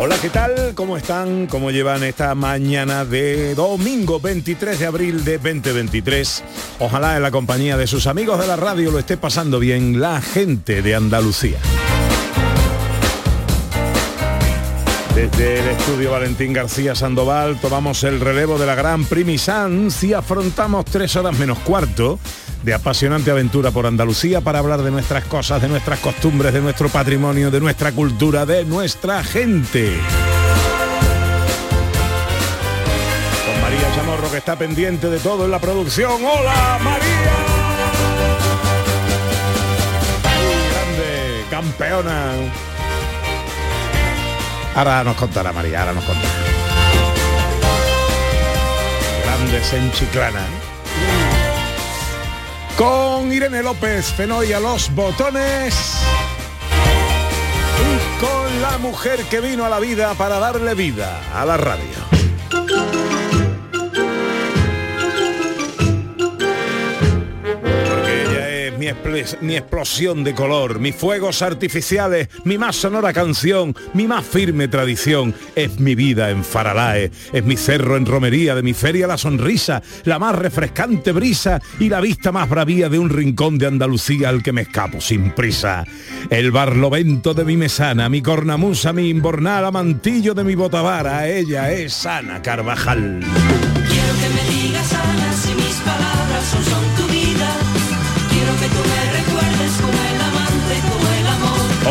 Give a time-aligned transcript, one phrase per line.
[0.00, 0.76] Hola, ¿qué tal?
[0.76, 1.48] ¿Cómo están?
[1.48, 6.44] ¿Cómo llevan esta mañana de domingo 23 de abril de 2023?
[6.78, 10.20] Ojalá en la compañía de sus amigos de la radio lo esté pasando bien la
[10.20, 11.58] gente de Andalucía.
[15.16, 20.84] Desde el estudio Valentín García Sandoval tomamos el relevo de la gran primisanz y afrontamos
[20.84, 22.20] tres horas menos cuarto
[22.62, 26.88] de apasionante aventura por Andalucía para hablar de nuestras cosas, de nuestras costumbres, de nuestro
[26.88, 29.96] patrimonio, de nuestra cultura, de nuestra gente.
[33.46, 36.12] Con María Chamorro que está pendiente de todo en la producción.
[36.24, 37.32] ¡Hola María!
[40.72, 42.32] Grande, campeona.
[44.74, 46.28] Ahora nos contará María, ahora nos contará.
[49.24, 50.46] Grandes en Chiclana.
[52.78, 55.74] Con Irene López, Fenoy a los botones.
[57.80, 62.17] Y con la mujer que vino a la vida para darle vida a la radio.
[68.88, 74.24] Mi, expl- mi explosión de color, mis fuegos artificiales, mi más sonora canción, mi más
[74.24, 75.34] firme tradición.
[75.54, 79.82] Es mi vida en Faralae, es mi cerro en romería, de mi feria la sonrisa,
[80.04, 84.42] la más refrescante brisa y la vista más bravía de un rincón de Andalucía al
[84.42, 85.84] que me escapo sin prisa.
[86.30, 92.06] El barlovento de mi mesana, mi cornamusa, mi imbornal, amantillo de mi botavara, ella es
[92.06, 93.20] Ana Carvajal.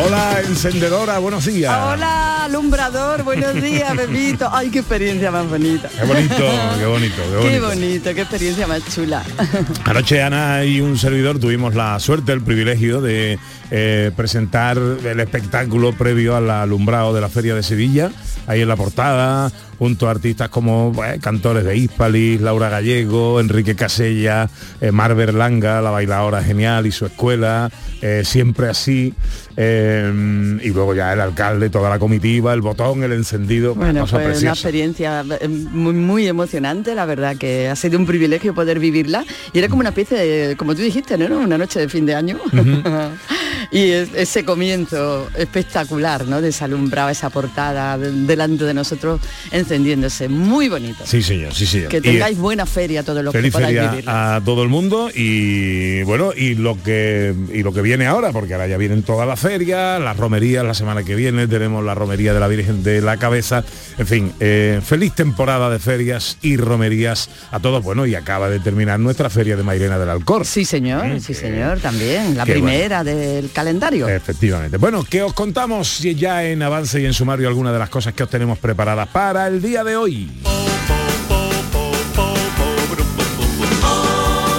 [0.00, 1.74] Hola, encendedora, buenos días.
[1.76, 4.48] Hola, alumbrador, buenos días, Bebito.
[4.52, 5.88] Ay, qué experiencia más bonita.
[5.88, 6.34] Qué bonito,
[6.78, 7.50] qué bonito, qué bonito.
[7.50, 9.24] Qué bonito, qué experiencia más chula.
[9.84, 13.38] Anoche Ana y un servidor tuvimos la suerte, el privilegio de
[13.70, 18.10] eh, presentar el espectáculo previo al alumbrado de la Feria de Sevilla,
[18.46, 24.48] ahí en la portada, junto a artistas como cantores de Hispalis, Laura Gallego, Enrique Casella,
[24.80, 27.70] eh, Mar Berlanga, la bailadora genial y su escuela,
[28.02, 29.14] eh, siempre así,
[29.56, 34.24] eh, y luego ya el alcalde, toda la comitiva, el botón, el encendido, Bueno, fue
[34.36, 39.24] una experiencia eh, muy, muy emocionante, la verdad que ha sido un privilegio poder vivirla.
[39.52, 41.38] Y era como una especie de, como tú dijiste, ¿no?
[41.38, 42.38] Una noche de fin de año.
[43.70, 46.40] y es- ese comienzo espectacular, ¿no?
[46.40, 49.20] De ese alumbrado, esa portada de- delante de nosotros
[49.68, 50.28] encendiéndose.
[50.28, 51.04] Muy bonito.
[51.04, 51.88] Sí, señor, sí, señor.
[51.88, 54.36] Que Y- tengáis buena feria todos los Feliz que podáis feria vivirla.
[54.36, 58.54] a todo el mundo y bueno y lo que y lo que viene ahora porque
[58.54, 62.32] ahora ya vienen todas las ferias las romerías la semana que viene tenemos la romería
[62.34, 63.64] de la Virgen de la Cabeza
[63.98, 68.60] en fin eh, feliz temporada de ferias y romerías a todos bueno y acaba de
[68.60, 72.36] terminar nuestra feria de Mairena del Alcor Sí, señor, Mm, sí, señor, también.
[72.36, 72.60] La bueno.
[72.60, 74.08] primera del calendario.
[74.08, 74.76] Efectivamente.
[74.76, 78.22] Bueno, que os contamos ya en avance y en sumario algunas de las cosas que
[78.22, 80.28] os tenemos preparadas para el día de hoy.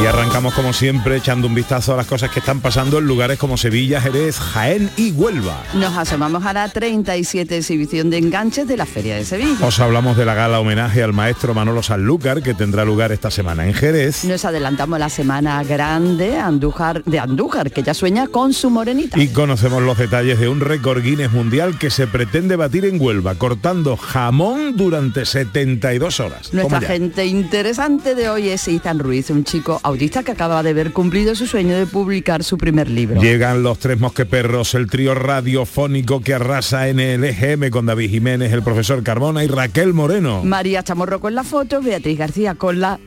[0.01, 3.37] Y arrancamos como siempre echando un vistazo a las cosas que están pasando en lugares
[3.37, 5.61] como Sevilla, Jerez, Jaén y Huelva.
[5.73, 9.65] Nos asomamos a la 37 exhibición de enganches de la Feria de Sevilla.
[9.65, 13.67] Os hablamos de la gala homenaje al maestro Manolo Sanlúcar que tendrá lugar esta semana
[13.67, 14.23] en Jerez.
[14.23, 19.19] Nos adelantamos la semana grande Andújar, de Andújar, que ya sueña con su morenita.
[19.19, 23.35] Y conocemos los detalles de un récord Guinness mundial que se pretende batir en Huelva,
[23.35, 26.53] cortando jamón durante 72 horas.
[26.53, 30.93] Nuestra gente interesante de hoy es Ethan Ruiz, un chico autista que acaba de ver
[30.93, 33.21] cumplido su sueño de publicar su primer libro.
[33.21, 38.53] Llegan los tres mosqueperros, el trío radiofónico que arrasa en el EGM con David Jiménez,
[38.53, 40.43] el profesor Carbona y Raquel Moreno.
[40.43, 42.99] María Chamorro con la foto, Beatriz García con la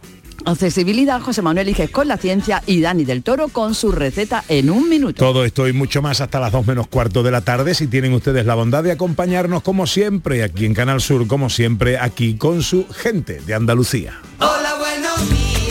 [0.44, 4.70] accesibilidad, José Manuel Iges con la ciencia y Dani del Toro con su receta en
[4.70, 5.24] un minuto.
[5.24, 8.12] Todo esto y mucho más hasta las 2 menos cuarto de la tarde si tienen
[8.12, 12.62] ustedes la bondad de acompañarnos como siempre aquí en Canal Sur, como siempre aquí con
[12.62, 14.20] su gente de Andalucía.
[14.40, 15.61] Hola, buenos días,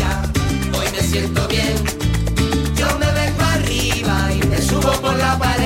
[1.12, 1.75] siento bien.
[2.78, 5.61] Yo me vengo arriba y me subo por la pared.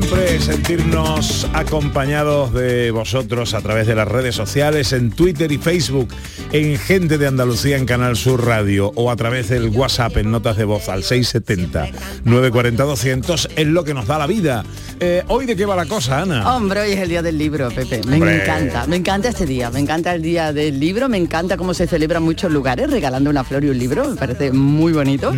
[0.00, 6.08] Siempre, sentirnos acompañados de vosotros a través de las redes sociales, en Twitter y Facebook,
[6.52, 10.56] en Gente de Andalucía en Canal Sur Radio o a través del WhatsApp en notas
[10.56, 14.64] de voz al 670-940-200 es lo que nos da la vida.
[15.00, 16.56] Eh, ¿Hoy de qué va la cosa, Ana?
[16.56, 18.02] Hombre, hoy es el día del libro, Pepe.
[18.06, 21.74] Me encanta, me encanta este día, me encanta el día del libro, me encanta cómo
[21.74, 25.32] se celebra en muchos lugares, regalando una flor y un libro, me parece muy bonito.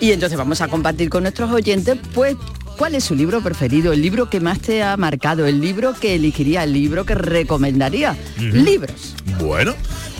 [0.00, 2.36] Y entonces vamos a compartir con nuestros oyentes, pues,
[2.76, 6.14] cuál es su libro preferido, el libro que más te ha marcado, el libro que
[6.14, 8.16] elegiría, el libro que recomendaría.
[8.38, 9.14] Libros.
[9.40, 9.74] Bueno,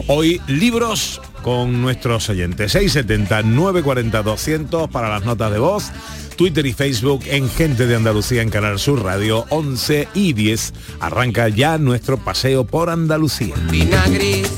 [0.07, 2.75] hoy libros con nuestros oyentes.
[2.75, 5.91] 670-940-200 para las notas de voz.
[6.37, 10.73] Twitter y Facebook en Gente de Andalucía en Canal Sur Radio 11 y 10.
[11.01, 13.55] Arranca ya nuestro paseo por Andalucía.
[13.71, 14.49] Vinagris,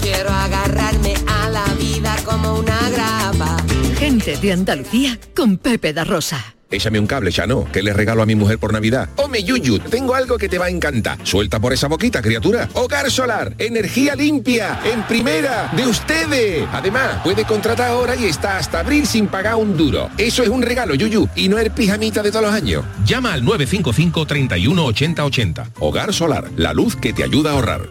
[0.00, 3.56] quiero agarrarme a la vida como una grapa.
[3.98, 6.54] Gente de Andalucía con Pepe da Rosa.
[6.74, 9.08] Échame un cable, Chano, que le regalo a mi mujer por Navidad.
[9.14, 11.18] Ome Yuyu, tengo algo que te va a encantar.
[11.22, 12.68] Suelta por esa boquita, criatura.
[12.72, 16.66] Hogar Solar, energía limpia, en primera, de ustedes.
[16.72, 20.10] Además, puede contratar ahora y está hasta abril sin pagar un duro.
[20.18, 22.84] Eso es un regalo, Yuyu, y no el pijamita de todos los años.
[23.06, 25.70] Llama al 955 31 80 80.
[25.78, 27.88] Hogar Solar, la luz que te ayuda a ahorrar.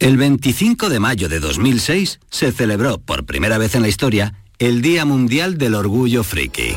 [0.00, 4.82] El 25 de mayo de 2006 se celebró por primera vez en la historia el
[4.82, 6.76] Día Mundial del Orgullo Friki.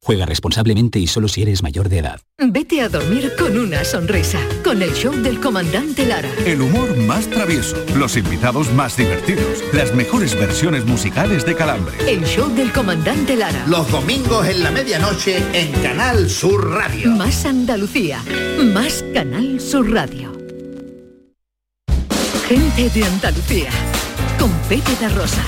[0.00, 2.20] Juega responsablemente y solo si eres mayor de edad.
[2.38, 6.30] Vete a dormir con una sonrisa, con el show del comandante Lara.
[6.46, 11.94] El humor más travieso, los invitados más divertidos, las mejores versiones musicales de Calambre.
[12.06, 13.66] El show del comandante Lara.
[13.66, 17.10] Los domingos en la medianoche en Canal Sur Radio.
[17.10, 18.22] Más Andalucía,
[18.72, 20.32] más Canal Sur Radio.
[22.46, 23.68] Gente de Andalucía,
[24.38, 25.42] con Pepe da Rosa.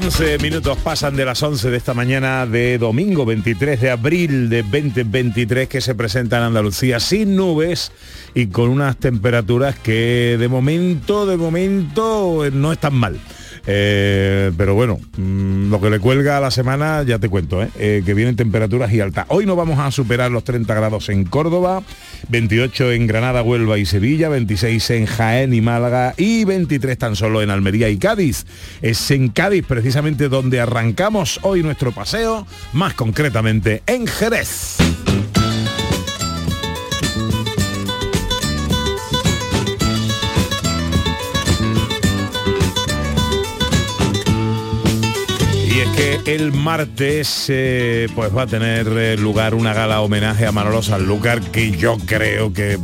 [0.00, 4.62] Once minutos pasan de las 11 de esta mañana de domingo 23 de abril de
[4.62, 7.90] 2023 que se presenta en Andalucía sin nubes
[8.32, 13.18] y con unas temperaturas que de momento, de momento eh, no están mal.
[13.70, 17.68] Eh, pero bueno, mm, lo que le cuelga a la semana ya te cuento, ¿eh?
[17.78, 19.26] Eh, que vienen temperaturas y altas.
[19.28, 21.82] Hoy no vamos a superar los 30 grados en Córdoba,
[22.30, 27.42] 28 en Granada, Huelva y Sevilla, 26 en Jaén y Málaga y 23 tan solo
[27.42, 28.46] en Almería y Cádiz.
[28.80, 34.87] Es en Cádiz precisamente donde arrancamos hoy nuestro paseo, más concretamente en Jerez.
[46.28, 51.40] El martes eh, pues va a tener eh, lugar una gala homenaje a Manolo Sanlúcar
[51.40, 52.78] que yo creo que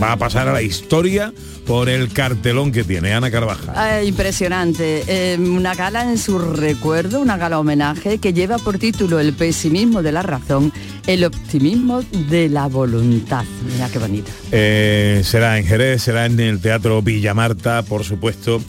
[0.00, 1.32] va a pasar a la historia
[1.66, 3.74] por el cartelón que tiene Ana Carvajal.
[3.74, 5.04] Ah, impresionante.
[5.06, 10.02] Eh, una gala en su recuerdo, una gala homenaje que lleva por título El pesimismo
[10.02, 10.70] de la razón,
[11.06, 13.44] el optimismo de la voluntad.
[13.72, 14.30] Mira qué bonito.
[14.52, 18.60] Eh, será en Jerez, será en el Teatro Villa Marta, por supuesto.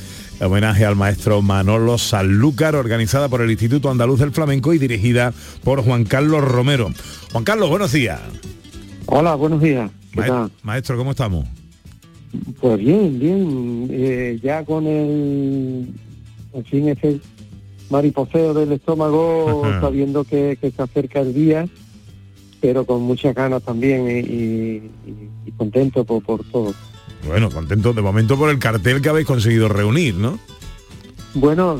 [0.45, 5.33] Homenaje al maestro Manolo Sanlúcar, organizada por el Instituto Andaluz del Flamenco y dirigida
[5.63, 6.89] por Juan Carlos Romero.
[7.31, 8.19] Juan Carlos, buenos días.
[9.05, 9.91] Hola, buenos días.
[10.13, 10.51] ¿Qué tal?
[10.63, 11.45] Maestro, ¿cómo estamos?
[12.60, 13.88] Pues bien, bien.
[13.91, 15.93] Eh, ya con el,
[16.53, 17.19] en fin, ese
[17.89, 19.81] mariposeo del estómago, Ajá.
[19.81, 21.67] sabiendo que, que se acerca el día,
[22.62, 24.91] pero con muchas ganas también y, y-
[25.45, 26.74] y contento por, por todo.
[27.28, 30.40] Bueno, contento de momento por el cartel que habéis conseguido reunir, ¿no?
[31.34, 31.80] Bueno,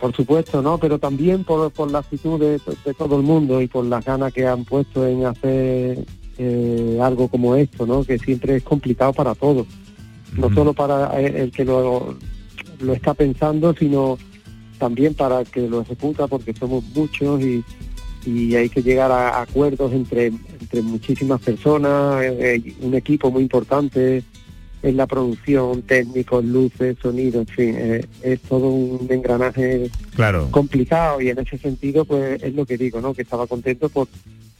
[0.00, 0.78] por, supuesto, ¿no?
[0.78, 4.32] Pero también por, por la actitud de, de todo el mundo y por las ganas
[4.32, 6.04] que han puesto en hacer
[6.38, 8.02] eh, algo como esto, ¿no?
[8.02, 9.66] Que siempre es complicado para todos.
[10.36, 12.16] no solo para eh, el que lo,
[12.80, 14.18] lo está pensando, sino
[14.78, 17.62] también para que lo ejecuta, porque somos muchos y,
[18.26, 24.24] y hay que llegar a acuerdos entre, entre muchísimas personas, eh, un equipo muy importante
[24.82, 30.48] en la producción, técnicos, luces, sonido, en fin, eh, es todo un engranaje Claro.
[30.50, 33.12] complicado y en ese sentido pues es lo que digo, ¿no?
[33.12, 34.08] Que estaba contento por,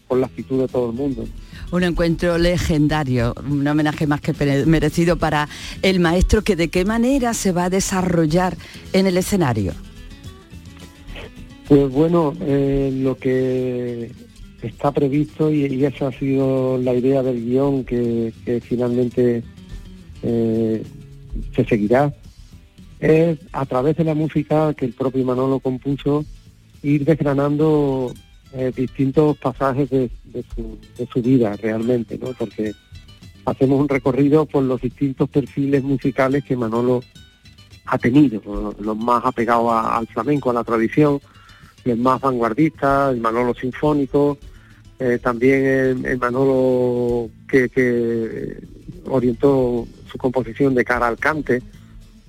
[0.06, 1.24] por la actitud de todo el mundo.
[1.72, 4.34] Un encuentro legendario, un homenaje más que
[4.66, 5.48] merecido para
[5.82, 8.56] el maestro que de qué manera se va a desarrollar
[8.92, 9.72] en el escenario.
[11.68, 14.10] Pues bueno, eh, lo que
[14.60, 19.44] está previsto y, y esa ha sido la idea del guion que, que finalmente
[20.22, 20.82] eh,
[21.54, 22.12] se seguirá,
[23.00, 26.24] es a través de la música que el propio Manolo compuso,
[26.82, 28.12] ir desgranando
[28.52, 30.10] eh, distintos pasajes de,
[30.54, 32.32] su, vida realmente, ¿no?
[32.38, 32.72] Porque
[33.44, 37.02] hacemos un recorrido por los distintos perfiles musicales que Manolo
[37.86, 41.20] ha tenido, los más apegados al flamenco, a la tradición,
[41.84, 44.38] los más vanguardistas, el Manolo sinfónico,
[44.98, 48.58] eh, también el, Manolo que
[49.08, 51.62] orientó su composición de cara al cante,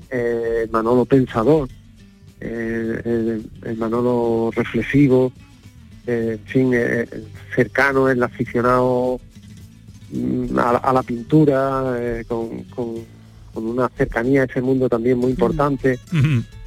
[0.09, 1.67] eh, Manolo pensador,
[2.39, 5.31] eh, el, el Manolo reflexivo,
[6.07, 6.73] eh, en fin,
[7.55, 9.19] cercano, el aficionado
[10.11, 11.95] mm, a, la- a la pintura,
[12.27, 13.21] con, con-
[13.53, 15.99] con una cercanía a ese mundo también muy importante.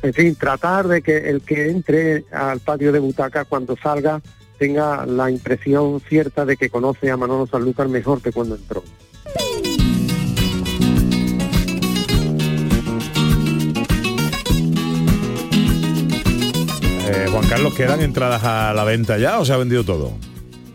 [0.02, 4.20] En fin, tratar de que el que entre al patio de butaca cuando salga
[4.58, 8.84] tenga la impresión cierta de que conoce a Manolo Sanlúcar mejor que cuando entró.
[17.06, 20.12] Eh, Juan Carlos, ¿quedan entradas a la venta ya o se ha vendido todo?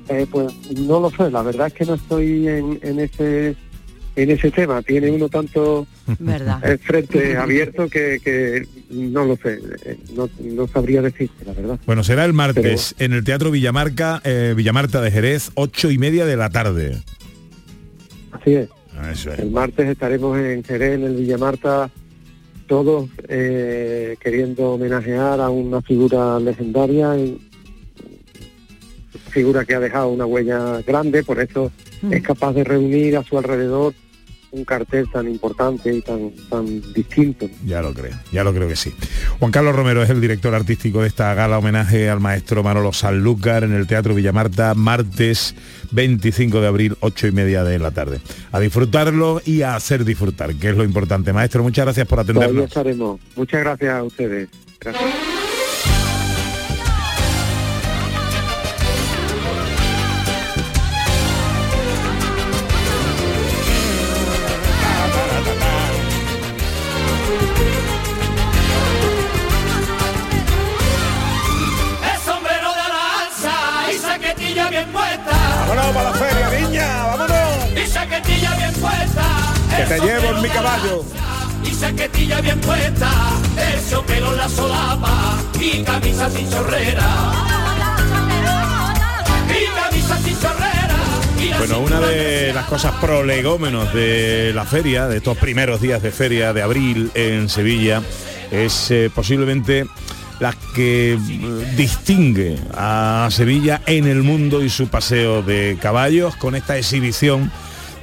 [0.09, 3.55] Eh, pues no lo sé, la verdad es que no estoy en, en ese
[4.15, 4.81] en ese tema.
[4.81, 5.87] Tiene uno tanto
[6.19, 6.63] ¿Verdad?
[6.65, 11.79] el frente abierto que, que no lo sé, eh, no, no sabría decirte, la verdad.
[11.85, 16.25] Bueno, será el martes en el Teatro Villamarca, eh, Villamarta de Jerez, ocho y media
[16.25, 17.01] de la tarde.
[18.31, 18.69] Así es.
[19.11, 19.39] Eso es.
[19.39, 21.89] El martes estaremos en Jerez, en el Villamarta,
[22.69, 27.41] todos eh, queriendo homenajear a una figura legendaria, y
[29.31, 31.71] figura que ha dejado una huella grande, por eso
[32.09, 33.93] es capaz de reunir a su alrededor
[34.51, 37.47] un cartel tan importante y tan, tan distinto.
[37.65, 38.93] Ya lo creo, ya lo creo que sí.
[39.39, 43.63] Juan Carlos Romero es el director artístico de esta gala homenaje al maestro Manolo Sanlúcar
[43.63, 45.55] en el Teatro Villamarta, martes
[45.91, 48.19] 25 de abril, ocho y media de la tarde.
[48.51, 51.33] A disfrutarlo y a hacer disfrutar, que es lo importante.
[51.33, 52.69] Maestro, muchas gracias por Todavía atendernos.
[52.69, 53.19] estaremos.
[53.35, 54.49] Muchas gracias a ustedes.
[54.79, 55.28] Gracias.
[81.63, 83.09] Y bien puesta.
[83.57, 85.37] En la solapa.
[85.59, 87.59] Y camisa sin chorrera.
[91.57, 96.53] Bueno, una de las cosas prolegómenos de la feria, de estos primeros días de feria
[96.53, 98.01] de abril en Sevilla,
[98.49, 99.85] es eh, posiblemente
[100.39, 101.17] la que eh,
[101.75, 107.51] distingue a Sevilla en el mundo y su paseo de caballos con esta exhibición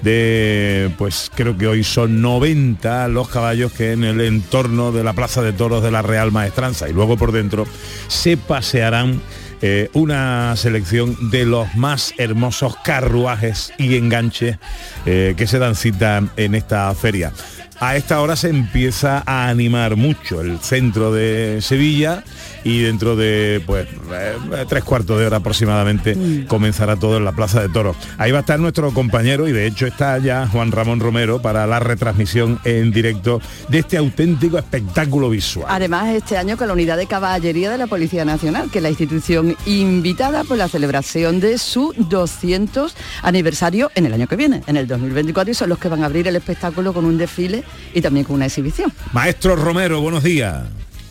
[0.02, 5.12] de, pues creo que hoy son 90 los caballos que en el entorno de la
[5.12, 7.66] Plaza de Toros de la Real Maestranza y luego por dentro
[8.08, 9.20] se pasearán
[9.62, 14.58] eh, una selección de los más hermosos carruajes y enganches
[15.06, 17.32] eh, que se dan cita en esta feria.
[17.78, 22.24] A esta hora se empieza a animar mucho el centro de Sevilla
[22.64, 24.34] y dentro de pues eh,
[24.66, 27.96] tres cuartos de hora aproximadamente comenzará todo en la Plaza de Toros.
[28.16, 31.66] Ahí va a estar nuestro compañero y de hecho está ya Juan Ramón Romero para
[31.66, 35.66] la retransmisión en directo de este auténtico espectáculo visual.
[35.68, 38.90] Además, este año con la unidad de caballería de la Policía Nacional, que es la
[38.90, 44.78] institución invitada por la celebración de su 200 aniversario en el año que viene, en
[44.78, 48.00] el 2024, y son los que van a abrir el espectáculo con un desfile y
[48.02, 48.92] también con una exhibición.
[49.12, 50.64] Maestro Romero, buenos días.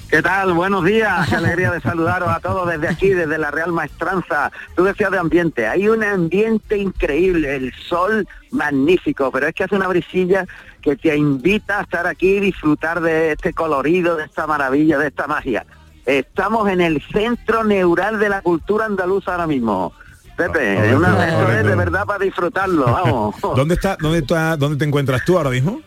[0.10, 0.54] ¿Qué tal?
[0.54, 1.28] Buenos días.
[1.28, 4.52] Qué alegría de saludaros a todos desde aquí, desde la Real Maestranza.
[4.76, 5.68] Tú decías de ambiente.
[5.68, 10.46] Hay un ambiente increíble, el sol magnífico, pero es que hace una brisilla
[10.82, 15.08] que te invita a estar aquí y disfrutar de este colorido, de esta maravilla, de
[15.08, 15.66] esta magia.
[16.06, 19.92] Estamos en el centro neural de la cultura andaluza ahora mismo.
[20.38, 21.68] Pepe, Correcto, una, esto es correcto.
[21.70, 23.36] de verdad para disfrutarlo, vamos.
[23.42, 25.82] ¿Dónde está, dónde está, dónde te encuentras tú ahora mismo?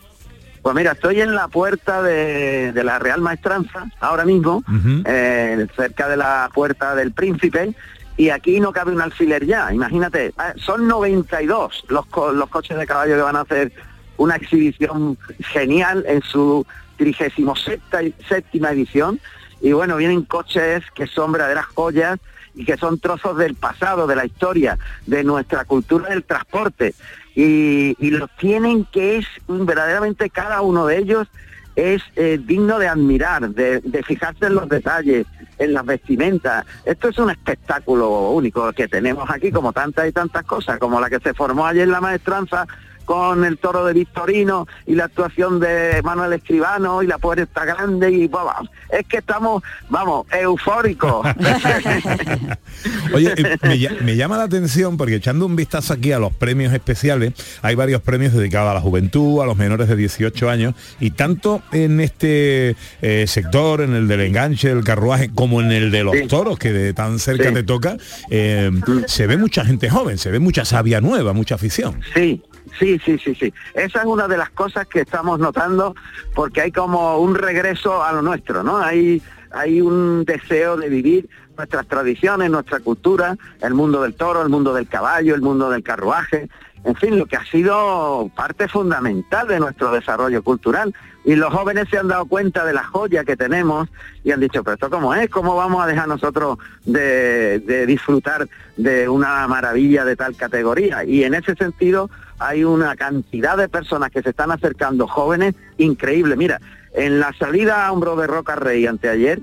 [0.62, 4.62] Pues mira, estoy en la puerta de, de la Real Maestranza, ahora mismo,
[5.06, 7.74] eh, cerca de la puerta del Príncipe,
[8.16, 12.76] y aquí no cabe un alfiler ya, imagínate, ah, son 92 los, co- los coches
[12.76, 13.72] de caballo que van a hacer
[14.16, 19.20] una exhibición genial en su 37 séptima edición,
[19.60, 22.18] y bueno, vienen coches que son verdaderas joyas
[22.54, 26.94] y que son trozos del pasado, de la historia, de nuestra cultura del transporte.
[27.40, 31.28] Y, los tienen que es verdaderamente cada uno de ellos
[31.76, 35.24] es eh, digno de admirar, de fijarse en los detalles,
[35.58, 36.64] en las vestimentas.
[36.84, 41.10] Esto es un espectáculo único que tenemos aquí, como tantas y tantas cosas, como la
[41.10, 42.66] que se formó ayer en la maestranza
[43.08, 48.12] con el toro de Victorino y la actuación de Manuel Escribano y la puerta grande
[48.12, 51.26] y vamos, es que estamos, vamos, eufóricos.
[53.14, 56.34] Oye, eh, me, lla- me llama la atención porque echando un vistazo aquí a los
[56.34, 60.74] premios especiales, hay varios premios dedicados a la juventud, a los menores de 18 años,
[61.00, 65.90] y tanto en este eh, sector, en el del enganche, del carruaje, como en el
[65.90, 67.54] de los toros, que de tan cerca Sí.
[67.54, 67.96] te toca,
[68.28, 68.70] eh,
[69.06, 72.02] se ve mucha gente joven, se ve mucha savia nueva, mucha afición.
[72.14, 72.42] Sí,
[72.78, 73.52] sí, sí, sí, sí.
[73.74, 75.94] Esa es una de las cosas que estamos notando
[76.34, 78.78] porque hay como un regreso a lo nuestro, ¿no?
[78.78, 84.48] Hay, hay un deseo de vivir nuestras tradiciones, nuestra cultura, el mundo del toro, el
[84.48, 86.48] mundo del caballo, el mundo del carruaje,
[86.84, 90.94] en fin, lo que ha sido parte fundamental de nuestro desarrollo cultural.
[91.24, 93.88] Y los jóvenes se han dado cuenta de la joya que tenemos
[94.24, 98.48] y han dicho, pero esto cómo es, cómo vamos a dejar nosotros de, de disfrutar
[98.76, 101.04] de una maravilla de tal categoría.
[101.04, 102.08] Y en ese sentido
[102.38, 106.36] hay una cantidad de personas que se están acercando jóvenes increíble.
[106.36, 106.60] Mira,
[106.94, 109.40] en la salida a Hombro de Roca Rey anteayer,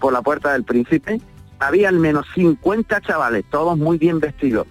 [0.00, 1.20] por la Puerta del Príncipe,
[1.58, 4.66] había al menos 50 chavales, todos muy bien vestidos,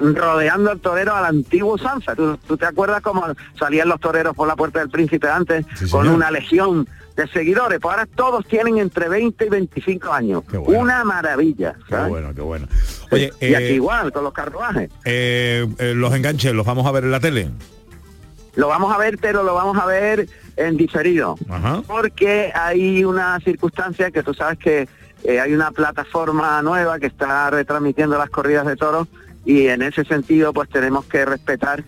[0.00, 2.14] rodeando al torero al antiguo Sanza.
[2.16, 3.24] ¿Tú, tú te acuerdas cómo
[3.58, 7.78] salían los toreros por la Puerta del Príncipe antes con una legión de seguidores?
[7.80, 10.42] Pues ahora todos tienen entre 20 y 25 años.
[10.66, 11.74] Una maravilla.
[11.84, 12.08] Qué ¿sabes?
[12.08, 12.66] bueno, qué bueno.
[13.10, 14.90] Oye, y aquí eh, igual, con los carruajes.
[15.04, 17.50] eh, eh, los enganches, ¿los vamos a ver en la tele?
[18.56, 21.36] Lo vamos a ver, pero lo vamos a ver en diferido.
[21.48, 21.82] Ajá.
[21.86, 24.88] Porque hay una circunstancia que tú sabes que
[25.24, 29.08] eh, hay una plataforma nueva que está retransmitiendo las corridas de toros
[29.44, 31.82] y en ese sentido pues tenemos que respetar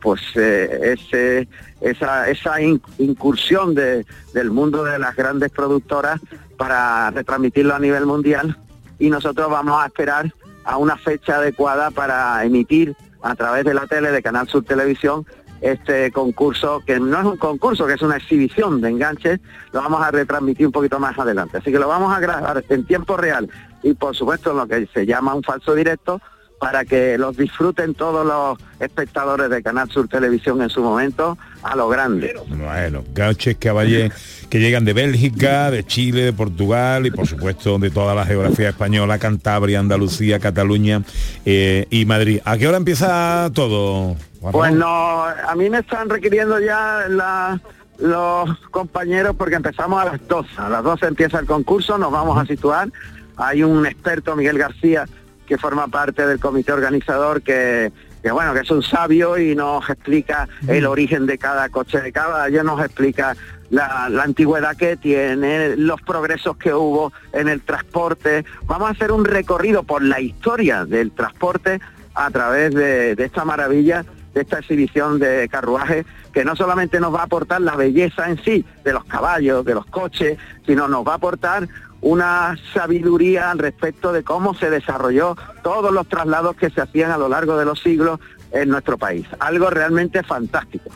[0.00, 1.46] pues eh,
[1.80, 6.20] esa, esa in- incursión de- del mundo de las grandes productoras
[6.56, 8.56] para retransmitirlo a nivel mundial.
[8.98, 10.32] Y nosotros vamos a esperar
[10.64, 15.26] a una fecha adecuada para emitir a través de la tele de Canal Sur Televisión
[15.62, 19.40] este concurso, que no es un concurso, que es una exhibición de enganches,
[19.72, 21.58] lo vamos a retransmitir un poquito más adelante.
[21.58, 23.46] Así que lo vamos a grabar en tiempo real.
[23.82, 26.18] Y por supuesto en lo que se llama un falso directo
[26.60, 31.74] para que los disfruten todos los espectadores de Canal Sur Televisión en su momento a
[31.74, 32.34] lo grande.
[32.48, 34.12] Bueno, gauches, caballés
[34.50, 38.68] que llegan de Bélgica, de Chile, de Portugal y por supuesto de toda la geografía
[38.68, 41.02] española, Cantabria, Andalucía, Cataluña
[41.46, 42.40] eh, y Madrid.
[42.44, 44.16] ¿A qué hora empieza todo?
[44.42, 47.58] Juan Pues no, a mí me están requiriendo ya la-
[47.98, 50.48] los compañeros porque empezamos a las 12.
[50.58, 52.88] A las 12 empieza el concurso, nos vamos a situar.
[53.36, 55.06] Hay un experto, Miguel García,
[55.50, 57.90] que forma parte del comité organizador que,
[58.22, 62.12] que bueno, que es un sabio y nos explica el origen de cada coche de
[62.12, 63.34] caballo, nos explica
[63.68, 68.44] la, la antigüedad que tiene, los progresos que hubo en el transporte.
[68.66, 71.80] Vamos a hacer un recorrido por la historia del transporte
[72.14, 77.12] a través de, de esta maravilla, de esta exhibición de carruaje, que no solamente nos
[77.12, 81.04] va a aportar la belleza en sí de los caballos, de los coches, sino nos
[81.04, 81.66] va a aportar
[82.00, 87.18] una sabiduría al respecto de cómo se desarrolló todos los traslados que se hacían a
[87.18, 88.20] lo largo de los siglos
[88.52, 89.26] en nuestro país.
[89.38, 90.90] Algo realmente fantástico.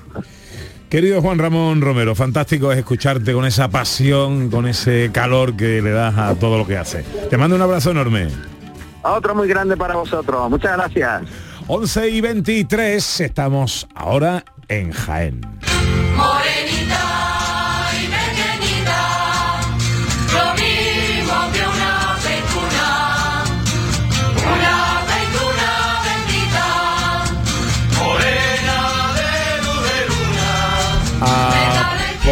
[0.89, 5.91] Querido Juan Ramón Romero, fantástico es escucharte con esa pasión, con ese calor que le
[5.91, 7.03] das a todo lo que hace.
[7.31, 8.29] Te mando un abrazo enorme.
[9.03, 10.49] Otro muy grande para vosotros.
[10.49, 11.23] Muchas gracias.
[11.67, 15.41] 11 y 23, estamos ahora en Jaén.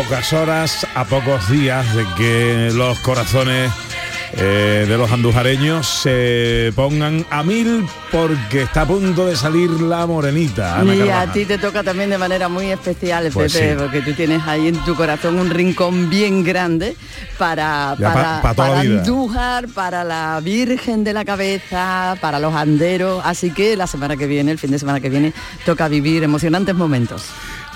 [0.03, 3.71] Pocas horas, a pocos días de que los corazones
[4.35, 10.07] eh, de los andujareños se pongan a mil porque está a punto de salir la
[10.07, 10.81] morenita.
[10.81, 13.77] Ana Y a ti te toca también de manera muy especial, Pues Pepe, sí.
[13.79, 16.97] porque tú tienes ahí en tu corazón un rincón bien grande
[17.39, 18.13] para, Ya
[18.43, 18.81] para, pa.
[18.81, 23.23] Andújar, para la Virgen de la Cabeza, para los anderos.
[23.25, 25.33] Así que la semana que viene, el fin de semana que viene,
[25.65, 27.27] toca vivir emocionantes momentos.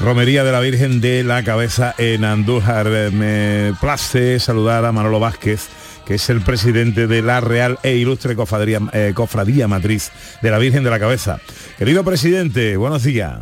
[0.00, 2.87] Romería de la Virgen de la Cabeza en Andújar.
[3.12, 5.68] Me place saludar a Manolo Vázquez,
[6.04, 10.59] que es el presidente de la Real e Ilustre Cofradía, eh, Cofradía Matriz de la
[10.59, 11.40] Virgen de la Cabeza.
[11.78, 13.38] Querido presidente, buenos días.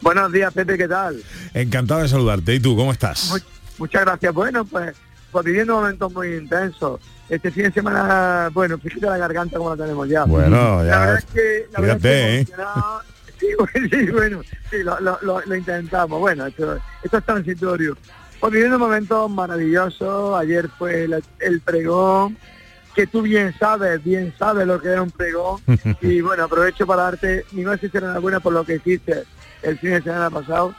[0.00, 1.22] Buenos días, Pepe, ¿qué tal?
[1.52, 2.54] Encantado de saludarte.
[2.54, 3.30] ¿Y tú, cómo estás?
[3.30, 3.38] Mu-
[3.78, 4.32] muchas gracias.
[4.34, 4.94] Bueno, pues,
[5.30, 7.00] pues viviendo momentos muy intensos.
[7.28, 10.24] Este fin de semana, bueno, fíjate la garganta como la tenemos ya.
[10.24, 10.98] Bueno, La ya.
[11.00, 11.66] verdad es que...
[11.72, 12.46] La verdad es que ¿eh?
[13.44, 16.18] Sí, bueno, sí, bueno, sí, lo, lo- lo- lo intentamos.
[16.20, 17.96] Bueno, esto, esto es transitorio.
[18.40, 20.38] Pues viviendo momentos maravillosos.
[20.38, 22.36] Ayer fue el, el pregón,
[22.94, 25.60] que tú bien sabes, bien sabes lo que es un pregón.
[26.00, 29.24] y bueno, aprovecho para darte mi más sincera enhorabuena por lo que hiciste
[29.62, 30.74] el fin de semana pasado.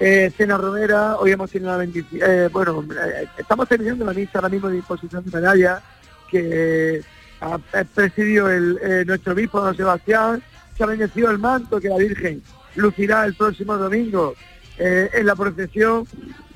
[0.00, 4.30] Eh, cena Romera, hoy hemos tenido la bendición, eh, bueno, eh, estamos terminando la misa
[4.36, 5.82] ahora mismo de imposición de medalla
[6.30, 7.02] que
[7.40, 10.40] ha, ha presidido el, eh, nuestro obispo don Sebastián,
[10.78, 12.40] se ha bendecido el manto que la Virgen
[12.76, 14.34] lucirá el próximo domingo
[14.78, 16.06] eh, en la procesión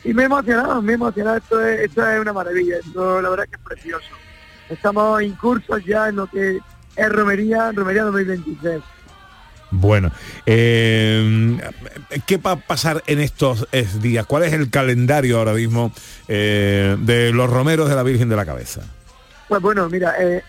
[0.04, 3.28] y me he emocionado, me he emocionado, esto es, esto es una maravilla, esto la
[3.28, 4.06] verdad que es precioso.
[4.68, 6.60] Estamos incursos ya en lo que
[6.96, 8.82] es Romería, Romería 2026.
[9.74, 10.12] Bueno,
[10.44, 11.58] eh,
[12.26, 14.26] ¿qué va a pasar en estos eh, días?
[14.26, 15.92] ¿Cuál es el calendario ahora mismo
[16.28, 18.82] eh, de los romeros de la Virgen de la Cabeza?
[19.48, 20.42] Pues bueno, mira, eh,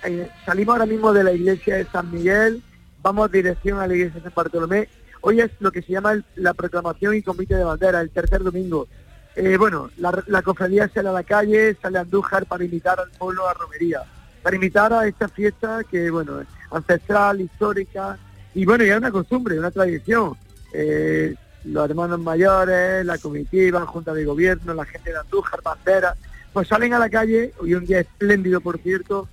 [0.45, 2.61] salimos ahora mismo de la iglesia de San Miguel,
[3.03, 4.87] vamos dirección a la iglesia de San Bartolomé.
[5.21, 8.87] Hoy es lo que se llama la proclamación y comité de bandera, el tercer domingo.
[9.35, 13.09] Eh, bueno, la, la cofradía sale a la calle, sale a Andújar para invitar al
[13.11, 14.03] pueblo a romería,
[14.41, 18.17] para invitar a esta fiesta que, bueno, es ancestral, histórica,
[18.55, 20.33] y bueno, ya es una costumbre, una tradición.
[20.73, 21.35] Eh,
[21.65, 26.15] los hermanos mayores, la comitiva, junta de gobierno, la gente de Andújar, bandera,
[26.51, 29.27] pues salen a la calle, hoy un día espléndido, por cierto,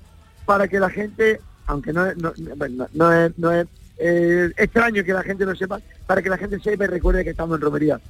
[0.46, 3.66] para que la gente, aunque no, es- no, no- bueno, no es, no es
[3.98, 7.30] eh, extraño que la gente lo sepa, para que la gente sepa y recuerde que
[7.30, 8.00] estamos en romería.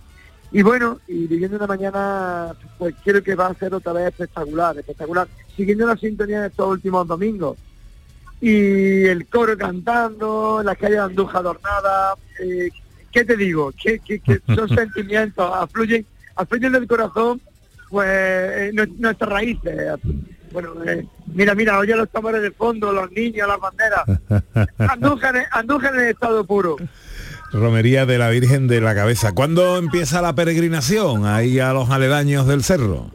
[0.53, 4.77] Y bueno, y viviendo una mañana, pues creo que va a ser otra vez espectacular,
[4.79, 7.57] espectacular, siguiendo la sintonía de estos últimos domingos.
[8.41, 12.71] Y el coro cantando, las calles de Andújar adornadas, eh,
[13.13, 13.71] ¿qué te digo?
[13.73, 17.41] Que, que- que son sentimientos, afluyen, afluyen del corazón,
[17.91, 19.99] pues eh, nue- nuestras raíces.
[20.53, 24.05] Bueno, eh, mira, mira, oye los tambores de fondo, los niños, las banderas.
[24.91, 26.77] Andújar, en- Andújar en estado puro.
[27.53, 29.33] Romería de la Virgen de la Cabeza.
[29.33, 33.11] ¿Cuándo empieza la peregrinación ahí a los aledaños del cerro?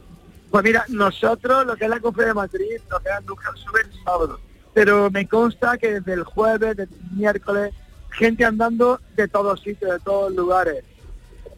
[0.52, 3.82] Pues mira, nosotros, lo que es la Cofradía de Madrid, lo que es Andújar, sube
[3.82, 4.40] el sábado.
[4.74, 7.74] Pero me consta que desde el jueves, desde el miércoles,
[8.12, 10.84] gente andando de todos sitios, de todos lugares.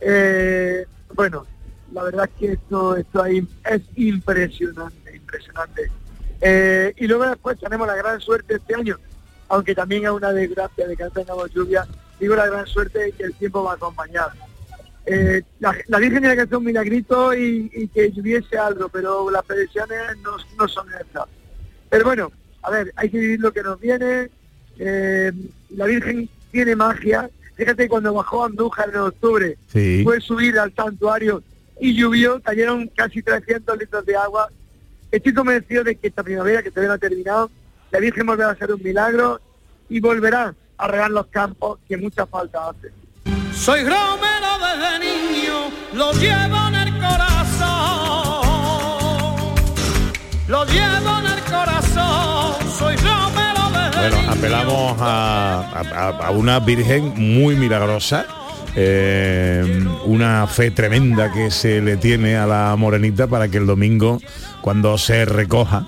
[0.01, 0.85] Eh,
[1.15, 1.45] bueno,
[1.93, 5.91] la verdad es que esto, esto ahí es impresionante, impresionante.
[6.41, 8.97] Eh, y luego después tenemos la gran suerte este año,
[9.49, 11.85] aunque también es una desgracia de que no tengamos lluvia,
[12.19, 14.29] digo la gran suerte de que el tiempo va a acompañar.
[15.05, 19.29] Eh, la, la Virgen tiene que hacer un milagrito y, y que lloviese algo, pero
[19.31, 21.25] las predicciones no, no son estas.
[21.89, 24.29] Pero bueno, a ver, hay que vivir lo que nos viene.
[24.77, 25.31] Eh,
[25.69, 27.29] la Virgen tiene magia.
[27.55, 30.01] Fíjate cuando bajó a Andújar en octubre, Sí.
[30.03, 31.41] fue subir al santuario
[31.79, 34.49] y llovió, cayeron casi 300 litros de agua.
[35.12, 37.50] Estoy convencido de que esta primavera, que todavía no ha terminado,
[37.91, 39.39] la Virgen volverá a hacer un milagro
[39.89, 42.91] y volverá a regar los campos que mucha falta hace.
[43.54, 47.67] Soy romero desde niño, lo llevo en el corazón.
[50.48, 57.13] Lo llevo en el corazón, soy romero desde Bueno, apelamos a, a- a una Virgen
[57.15, 58.26] muy milagrosa.
[58.80, 64.20] eh, una fe tremenda que se le tiene a la morenita para que el domingo
[64.67, 65.88] cuando se recoja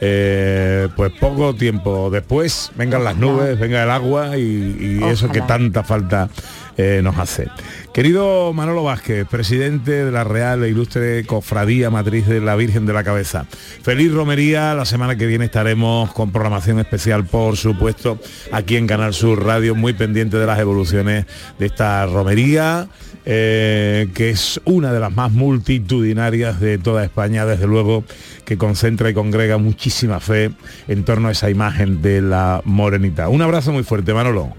[0.00, 5.42] eh, pues poco tiempo después vengan las nubes venga el agua y, y eso que
[5.42, 6.28] tanta falta
[6.76, 7.48] eh, nos hace.
[7.94, 12.92] Querido Manolo Vázquez presidente de la Real e Ilustre Cofradía Matriz de la Virgen de
[12.94, 13.46] la Cabeza.
[13.82, 18.18] Feliz romería la semana que viene estaremos con programación especial por supuesto
[18.50, 21.26] aquí en Canal Sur Radio muy pendiente de las evoluciones
[21.60, 22.88] de esta romería
[23.28, 28.04] eh, que es una de las más multitudinarias de toda España, desde luego,
[28.44, 30.52] que concentra y congrega muchísima fe
[30.86, 33.28] en torno a esa imagen de la morenita.
[33.28, 34.54] Un abrazo muy fuerte, Manolo.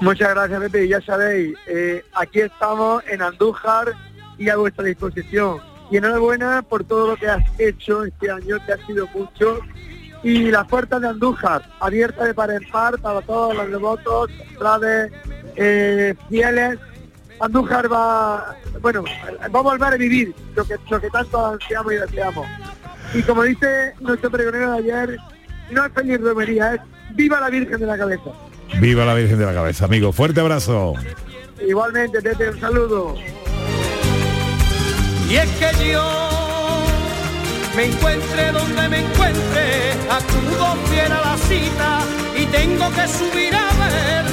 [0.00, 0.88] Muchas gracias, Pepe.
[0.88, 3.92] Ya sabéis, eh, aquí estamos en Andújar
[4.36, 5.58] y a vuestra disposición.
[5.90, 9.60] Y enhorabuena por todo lo que has hecho este año, que ha sido mucho.
[10.24, 15.12] Y las puertas de Andújar, abiertas de par en par para todos los devotos, cofrades,
[15.54, 16.78] eh, fieles.
[17.40, 19.04] Andújar va, bueno,
[19.54, 22.46] va a volver a vivir lo que, lo que tanto ansiamos y deseamos.
[23.14, 25.18] Y como dice nuestro pregonero de ayer,
[25.70, 26.80] no es feliz romería, es
[27.14, 28.30] viva la Virgen de la Cabeza.
[28.80, 30.12] Viva la Virgen de la Cabeza, amigo.
[30.12, 30.94] Fuerte abrazo.
[31.66, 33.14] Igualmente, Tete, un saludo.
[35.28, 36.28] Y es que yo
[37.76, 42.00] me encuentre donde me encuentre, acudo fiel a la cita
[42.36, 43.67] y tengo que subir a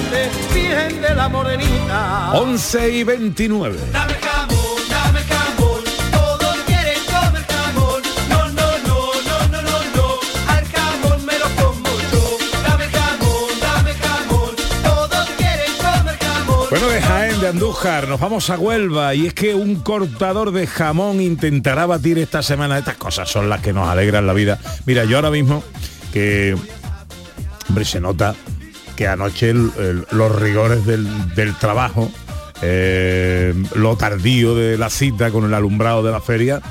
[0.10, 2.32] verte, Virgen de la Morenita.
[2.34, 3.78] 11 y 29.
[3.92, 4.58] Dame jamón,
[4.90, 8.02] dame jamón, todos quieren comer jamón.
[8.30, 12.38] No, no, no, no, no, no, no, al jamón me lo como yo.
[12.64, 16.68] Dame jamón, dame jamón, todos quieren comer jamón.
[16.70, 20.68] Bueno, de Jaén, de Andújar, nos vamos a Huelva y es que un cortador de
[20.68, 22.78] jamón intentará batir esta semana.
[22.78, 24.60] Estas cosas son las que nos alegran la vida.
[24.86, 25.64] Mira, yo ahora mismo
[26.12, 26.56] que,
[27.70, 28.36] hombre, se nota
[28.96, 32.12] que anoche los rigores del, del trabajo,
[32.62, 36.62] eh, lo tardío de la cita con el alumbrado de la feria,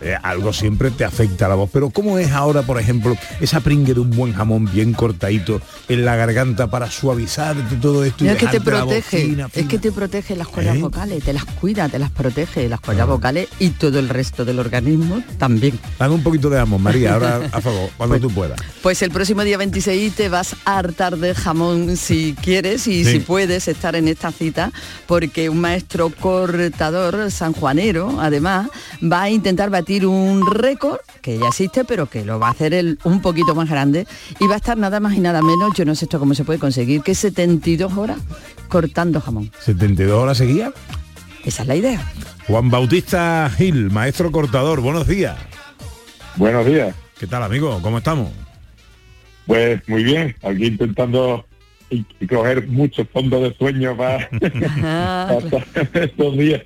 [0.00, 1.70] eh, algo siempre te afecta la voz.
[1.72, 6.04] Pero ¿cómo es ahora, por ejemplo, esa pringue de un buen jamón bien cortadito en
[6.04, 8.24] la garganta para suavizar todo esto?
[8.24, 10.80] y es que te la protege, fina, es que te protege las cuerdas ¿Eh?
[10.80, 14.58] vocales, te las cuida, te las protege, las cuerdas vocales y todo el resto del
[14.58, 15.78] organismo también.
[15.98, 18.58] Dame un poquito de jamón, María, ahora a favor, cuando tú puedas.
[18.82, 23.12] Pues el próximo día 26 te vas a hartar de jamón si quieres y Sí.
[23.12, 24.72] si puedes estar en esta cita,
[25.06, 28.68] porque un maestro cortador sanjuanero, además,
[29.02, 32.72] va a intentar batir un récord que ya existe, pero que lo va a hacer
[32.74, 34.06] él un poquito más grande
[34.38, 36.44] y va a estar nada más y nada menos, yo no sé esto cómo se
[36.44, 38.18] puede conseguir, que 72 horas
[38.68, 39.50] cortando jamón.
[39.60, 40.72] 72 horas seguidas.
[41.44, 42.00] Esa es la idea.
[42.46, 45.36] Juan Bautista Gil, maestro cortador, buenos días.
[46.36, 46.94] Buenos días.
[47.18, 47.80] ¿Qué tal, amigo?
[47.82, 48.30] ¿Cómo estamos?
[49.46, 51.44] Pues muy bien, aquí intentando
[51.90, 54.28] y, y coger mucho fondo de sueño para
[55.50, 56.62] pasar estos días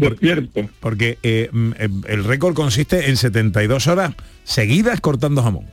[0.00, 0.68] despierto.
[0.80, 5.66] Porque eh, mm, eh, el récord consiste en 72 horas seguidas cortando jamón.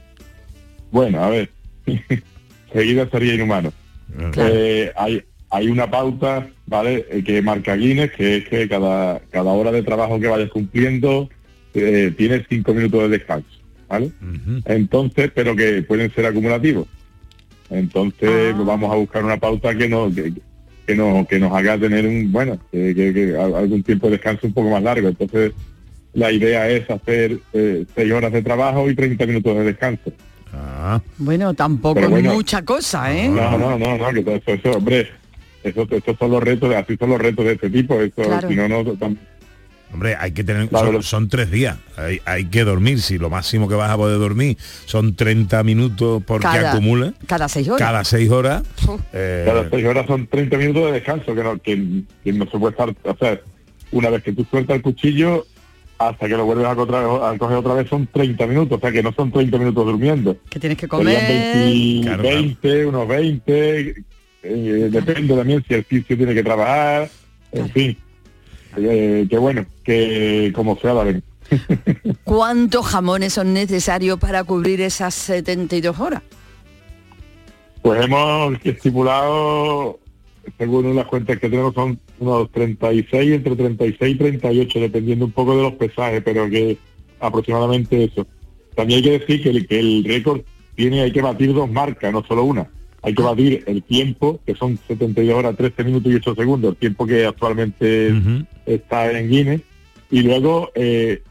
[0.91, 1.49] Bueno, a ver,
[2.73, 3.73] seguida sería inhumano.
[4.37, 7.05] Eh, hay, hay una pauta, ¿vale?
[7.25, 11.29] que marca Guinness, que es que cada, cada hora de trabajo que vayas cumpliendo
[11.73, 13.47] eh, tienes cinco minutos de descanso,
[13.87, 14.11] ¿vale?
[14.65, 16.87] Entonces, pero que pueden ser acumulativos.
[17.69, 20.33] Entonces pues vamos a buscar una pauta que nos que,
[20.87, 24.13] que nos que nos haga tener un bueno que, que- que a- algún tiempo de
[24.13, 25.09] descanso un poco más largo.
[25.09, 25.51] Entonces
[26.13, 30.11] la idea es hacer eh, seis horas de trabajo y 30 minutos de descanso.
[31.17, 32.29] Bueno, tampoco bueno.
[32.31, 33.27] es mucha cosa, ¿eh?
[33.27, 35.07] No, no, no, no, que todo eso, eso, hombre,
[35.63, 37.99] eso, estos son los retos, así son los retos de este tipo.
[38.01, 38.47] Eso, Claro.
[38.49, 39.17] si no, no, tam-
[39.93, 43.69] Hombre, hay que tener, son, son tres días, hay, hay que dormir, si lo máximo
[43.69, 47.79] que vas a poder dormir son 30 minutos porque Cada- acumula, Cada seis horas.
[47.79, 48.63] cada seis horas.
[49.13, 52.59] eh, cada seis horas son 30 minutos de descanso, que no, que, que no se
[52.59, 53.39] puede estar, o sea,
[53.91, 55.45] una vez que tú sueltas el cuchillo,
[55.99, 59.11] hasta que lo vuelves a, coger otra vez son 30 minutos, o sea que no
[59.13, 60.37] son 30 minutos durmiendo.
[60.49, 61.17] Que tienes que comer.
[61.17, 63.95] 20, Claro, 20, unos 20,
[64.43, 67.09] eh, depende también si el fisio tiene que trabajar,
[67.51, 67.97] en fin.
[68.75, 71.23] Eh, que bueno, que como sea la ven.
[72.23, 76.21] ¿Cuántos jamones son necesarios para cubrir esas 72 horas?
[77.81, 79.99] Pues hemos estipulado,
[80.57, 85.55] según las cuentas que tenemos, son unos 36, entre 36 y 38, dependiendo un poco
[85.55, 86.77] de los pesajes, pero que
[87.19, 88.27] aproximadamente eso.
[88.75, 90.41] También hay que decir que el, que el récord
[90.75, 92.69] tiene, hay que batir dos marcas, no solo una.
[93.01, 96.77] Hay que batir el tiempo, que son 72 horas, 13 minutos y 8 segundos, el
[96.77, 98.13] tiempo que actualmente
[98.65, 99.61] está en Guinness.
[100.09, 101.21] Y luego eh,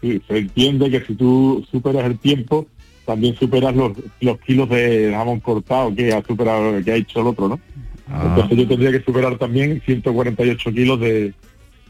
[0.00, 2.66] se entiende que si tú superas el tiempo,
[3.04, 7.28] también superas los, los kilos de jamón cortado que ha superado, que ha hecho el
[7.28, 7.60] otro, ¿no?
[8.06, 11.34] Entonces yo tendría que superar también 148 kilos de,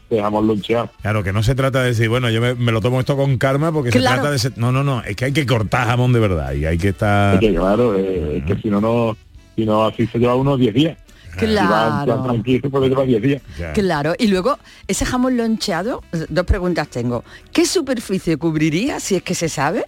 [0.09, 0.89] de jamón loncheado.
[1.01, 3.37] Claro, que no se trata de decir, bueno, yo me, me lo tomo esto con
[3.37, 4.15] karma porque se Claro.
[4.17, 4.39] trata de...
[4.39, 6.89] ser- No, no, no, es que hay que cortar jamón de verdad y hay que
[6.89, 7.35] estar...
[7.35, 9.15] Es que claro, eh, es que si no, no,
[9.55, 10.97] si no así se lleva unos 10 días.
[11.37, 12.23] Claro.
[12.23, 13.41] tranquilo, se puede llevar 10 días.
[13.73, 17.23] Claro, y luego ese jamón loncheado, dos preguntas tengo.
[17.53, 19.85] ¿Qué superficie cubriría, si es que se sabe,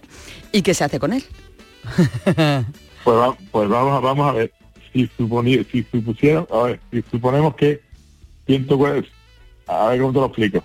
[0.52, 1.24] y qué se hace con él?
[3.04, 4.52] Pues, va- pues vamos, a, vamos a ver.
[4.92, 7.80] Si, suponi- si supusieron, a ver, si suponemos que
[8.46, 9.08] 140,
[9.66, 10.64] a ver cómo te lo explico.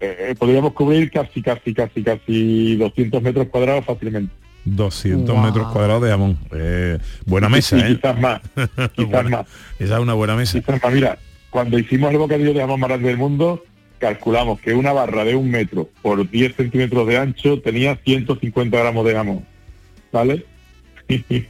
[0.00, 4.32] Eh, eh, podríamos cubrir casi, casi, casi, casi 200 metros cuadrados fácilmente.
[4.64, 5.44] 200 Wow.
[5.44, 6.38] metros cuadrados de jamón.
[6.52, 7.96] Eh, buena mesa, y ¿eh?
[7.96, 8.40] quizás más,
[8.96, 9.46] quizás más.
[9.78, 10.58] Esa es una buena mesa.
[10.60, 10.92] Quizás más.
[10.92, 11.18] Mira,
[11.50, 13.64] cuando hicimos el bocadillo de jamón más grande del mundo,
[13.98, 19.04] calculamos que una barra de un metro por 10 centímetros de ancho tenía 150 gramos
[19.06, 19.44] de jamón.
[20.12, 20.44] ¿Vale?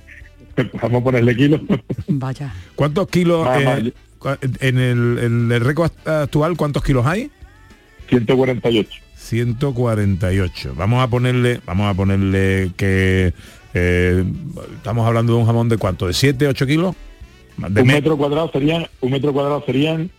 [0.83, 1.61] Vamos a ponerle kilos.
[2.09, 2.53] Vaya.
[2.75, 3.83] ¿Cuántos kilos Más, eh, más.
[4.61, 7.31] En, el, en el récord actual cuántos kilos hay?
[8.09, 8.91] 148.
[9.17, 10.75] 148.
[10.77, 13.33] Vamos a ponerle, vamos a ponerle que
[13.75, 14.25] eh,
[14.77, 16.95] estamos hablando de un jamón de cuánto, de 7, 8 kilos.
[17.57, 20.11] De un me- metro cuadrado serían, un metro cuadrado serían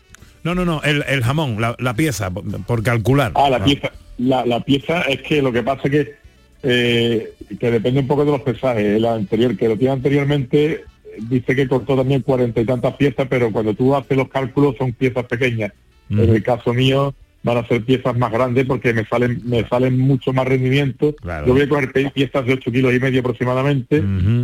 [0.44, 3.32] No, no, no, el, el jamón, la, la pieza, por, por calcular.
[3.36, 3.92] Ah, la pieza.
[4.18, 6.16] La, la pieza es que lo que pasa es que,
[6.64, 8.86] eh, que depende un poco de los pesajes.
[8.86, 10.84] El anterior, que lo tiene anteriormente,
[11.20, 14.94] dice que cortó también cuarenta y tantas piezas, pero cuando tú haces los cálculos son
[14.94, 15.72] piezas pequeñas.
[16.10, 19.98] En el caso mío van a ser piezas más grandes porque me salen me salen
[19.98, 21.14] mucho más rendimiento.
[21.16, 21.48] Claro.
[21.48, 24.04] Yo voy a coger piezas de 8 kilos y medio aproximadamente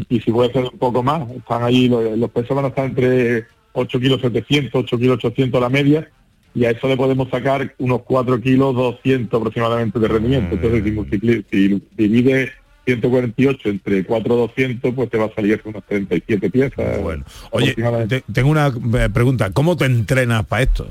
[0.09, 2.85] y si puede ser un poco más, están ahí, los, los pesos van a estar
[2.85, 6.09] entre 8 kilos 700, 8 kilos 800 la media
[6.55, 10.55] y a eso le podemos sacar unos 4 kilos 200 aproximadamente de rendimiento.
[10.55, 12.51] Entonces si, si divide
[12.95, 17.01] 148 entre 4 200 pues te va a salir unos 37 piezas.
[17.01, 17.75] Bueno, Oye,
[18.07, 19.51] te- tengo una eh, pregunta.
[19.51, 20.87] ¿Cómo te entrenas para esto?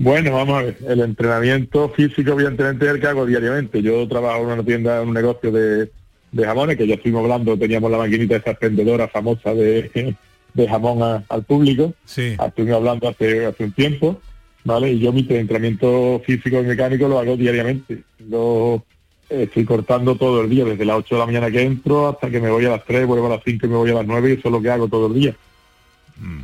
[0.00, 3.82] Bueno, vamos a ver, el entrenamiento físico evidentemente es el que hago diariamente.
[3.82, 5.90] Yo trabajo en una tienda, en un negocio de,
[6.30, 9.90] de jamones, que ya estuvimos hablando, teníamos la maquinita esa expendedora famosa de,
[10.54, 11.94] de jamón a- al público.
[12.04, 12.36] Sí.
[12.44, 14.20] Estuvimos hablando hace, hace un tiempo,
[14.64, 14.92] ¿vale?
[14.92, 17.94] Y yo mi entrenamiento físico y mecánico lo hago diariamente.
[18.20, 18.80] Eh,
[19.28, 22.40] estoy cortando todo el día, desde las 8 de la mañana que entro hasta que
[22.40, 24.30] me voy a las 3, vuelvo a las 5 y me voy a las 9
[24.30, 25.34] y eso es lo que hago todo el día.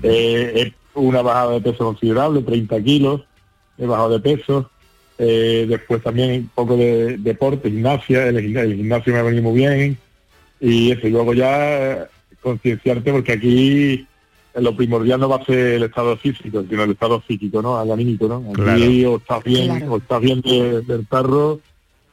[0.02, 3.22] Eh, es una bajada de peso considerable, 30 kilos,
[3.78, 4.70] he bajado de peso.
[5.16, 9.54] Eh, después también un poco de deporte, gimnasia, el, el gimnasio me ha venido muy
[9.58, 9.96] bien.
[10.60, 12.04] Y eso, y luego ya eh,
[12.40, 14.06] concienciarte porque aquí
[14.54, 17.78] eh, lo primordial no va a ser el estado físico, sino el estado psíquico, ¿no?
[17.78, 18.44] Al anímico, ¿no?
[18.50, 19.12] Aquí Claro.
[19.12, 19.92] o estás bien, Claro.
[19.92, 21.60] o estás bien de- del tarro,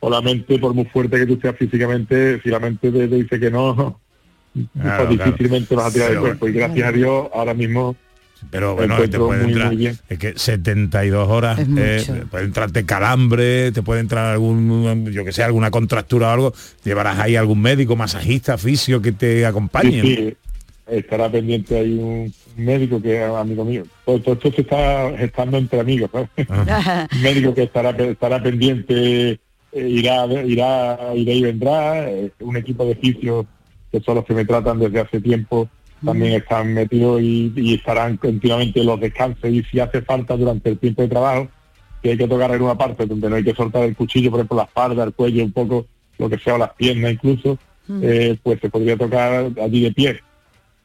[0.02, 3.16] o la mente, por muy fuerte que tú seas físicamente, si la mente te, te
[3.16, 4.00] dice que no,
[4.54, 5.32] Claro, pues claro.
[5.32, 6.48] difícilmente vas a tirar Pero el cuerpo.
[6.48, 7.96] Y gracias a Dios, ahora mismo
[8.50, 9.98] Pero bueno, te puede muy, entrar, muy bien.
[10.10, 15.44] es que 72 horas, eh, puede entrarte calambre, te puede entrar algún, yo que sé,
[15.44, 20.02] alguna contractura o algo, llevarás ahí algún médico, masajista, fisio que te acompañe.
[20.02, 20.36] Sí, sí,
[20.88, 23.84] estará pendiente ahí un médico que es amigo mío.
[24.04, 29.40] Todo, todo esto se está gestando entre amigos, un médico que estará estará pendiente,
[29.72, 33.46] eh, irá, irá, irá y vendrá, eh, un equipo de fisios
[33.92, 35.70] que son los que me tratan desde hace tiempo,
[36.04, 39.50] también están metidos y, y estarán continuamente en los descansos.
[39.50, 41.50] Y si hace falta durante el tiempo de trabajo,
[42.02, 44.58] que hay que tocar alguna parte donde no hay que soltar el cuchillo, por ejemplo
[44.58, 45.86] la espalda, el cuello, un poco
[46.18, 47.58] lo que sea, o las piernas incluso,
[48.02, 50.20] eh, pues se podría tocar allí de pie.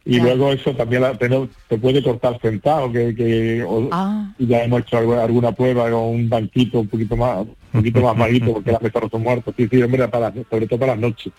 [0.08, 4.32] Y luego eso también la, te, no- te puede cortar sentado, que, que o- Ah.
[4.38, 8.16] ya hemos hecho algu- alguna prueba con un banquito un poquito más un poquito más
[8.16, 9.52] bajito porque las mesas no son muertos.
[9.56, 11.32] Sí, sí, hombre, para, sobre todo para las noches.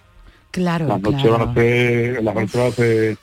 [0.51, 1.37] Claro, Las noches claro.
[1.39, 3.17] van a ser, las noches van a ser un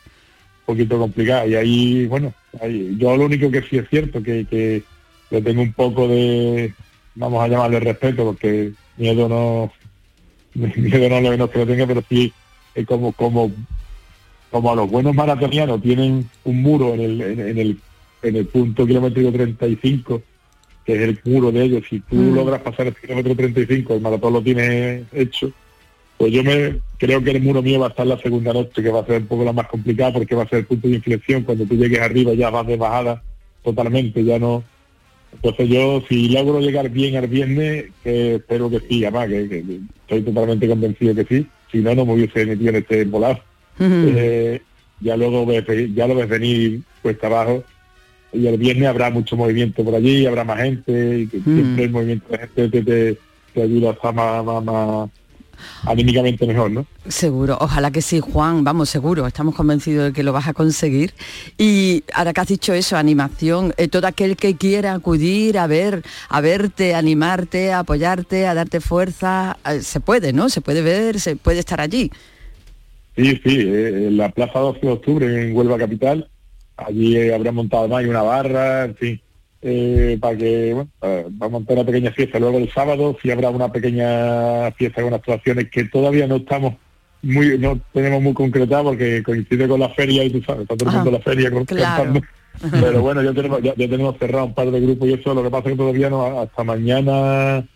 [0.64, 1.48] poquito complicadas.
[1.48, 4.82] Y ahí, bueno, ahí, yo lo único que sí es cierto que, que
[5.30, 6.72] le tengo un poco de,
[7.16, 9.70] vamos a llamarle respeto, porque miedo no,
[10.54, 12.32] miedo no lo no es que lo tenga, pero sí
[12.74, 13.52] es como, como,
[14.54, 17.76] como a los buenos maratonianos tienen un muro en el, en, en el,
[18.22, 20.22] en el punto kilométrico 35,
[20.86, 22.36] que es el muro de ellos, si tú Mm.
[22.36, 25.50] logras pasar el kilómetro 35, el maratón lo tienes hecho,
[26.16, 28.90] pues yo me creo que el muro mío va a estar la segunda noche, que
[28.90, 30.94] va a ser un poco la más complicada porque va a ser el punto de
[30.94, 31.42] inflexión.
[31.42, 33.24] Cuando tú llegues arriba ya vas de bajada
[33.64, 34.62] totalmente, ya no.
[35.32, 39.62] Entonces yo, si logro llegar bien al viernes, que espero que sí, además, que, que-
[39.64, 41.44] que estoy totalmente convencido que sí.
[41.72, 43.40] Si no, no me hubiese metido en este volado.
[43.78, 44.62] Eh,
[45.00, 47.64] ya luego ves, ya lo ves venir cuesta abajo
[48.32, 51.90] y el viernes habrá mucho movimiento por allí, habrá más gente, y que siempre el
[51.90, 53.18] movimiento de gente te, te,
[53.54, 55.10] te ayuda a estar más, más, más
[55.84, 56.86] anímicamente mejor, ¿no?
[57.08, 61.14] Seguro, ojalá que sí, Juan, vamos, seguro, estamos convencidos de que lo vas a conseguir.
[61.58, 66.02] Y ahora que has dicho eso, animación, eh, todo aquel que quiera acudir a ver,
[66.28, 70.48] a verte, a animarte, a apoyarte, a darte fuerza, eh, se puede, ¿no?
[70.48, 72.10] Se puede ver, se puede estar allí.
[73.16, 76.28] Sí, sí, eh, en la Plaza 12 de Octubre en Huelva Capital,
[76.76, 79.20] allí eh, habrá montado más y una barra, en fin,
[79.62, 80.90] eh, para que, bueno,
[81.40, 82.38] va a montar una pequeña fiesta.
[82.38, 86.74] Luego el sábado sí habrá una pequeña fiesta con actuaciones que todavía no estamos
[87.22, 90.90] muy, no tenemos muy concretadas porque coincide con la feria y tú sabes, está todo
[90.90, 92.02] el mundo en la feria con- claro.
[92.04, 92.20] cantando.
[92.70, 95.42] Pero bueno, ya tenemos, ya, ya tenemos cerrado un par de grupos y eso, lo
[95.42, 97.66] que pasa es que todavía no, hasta mañana,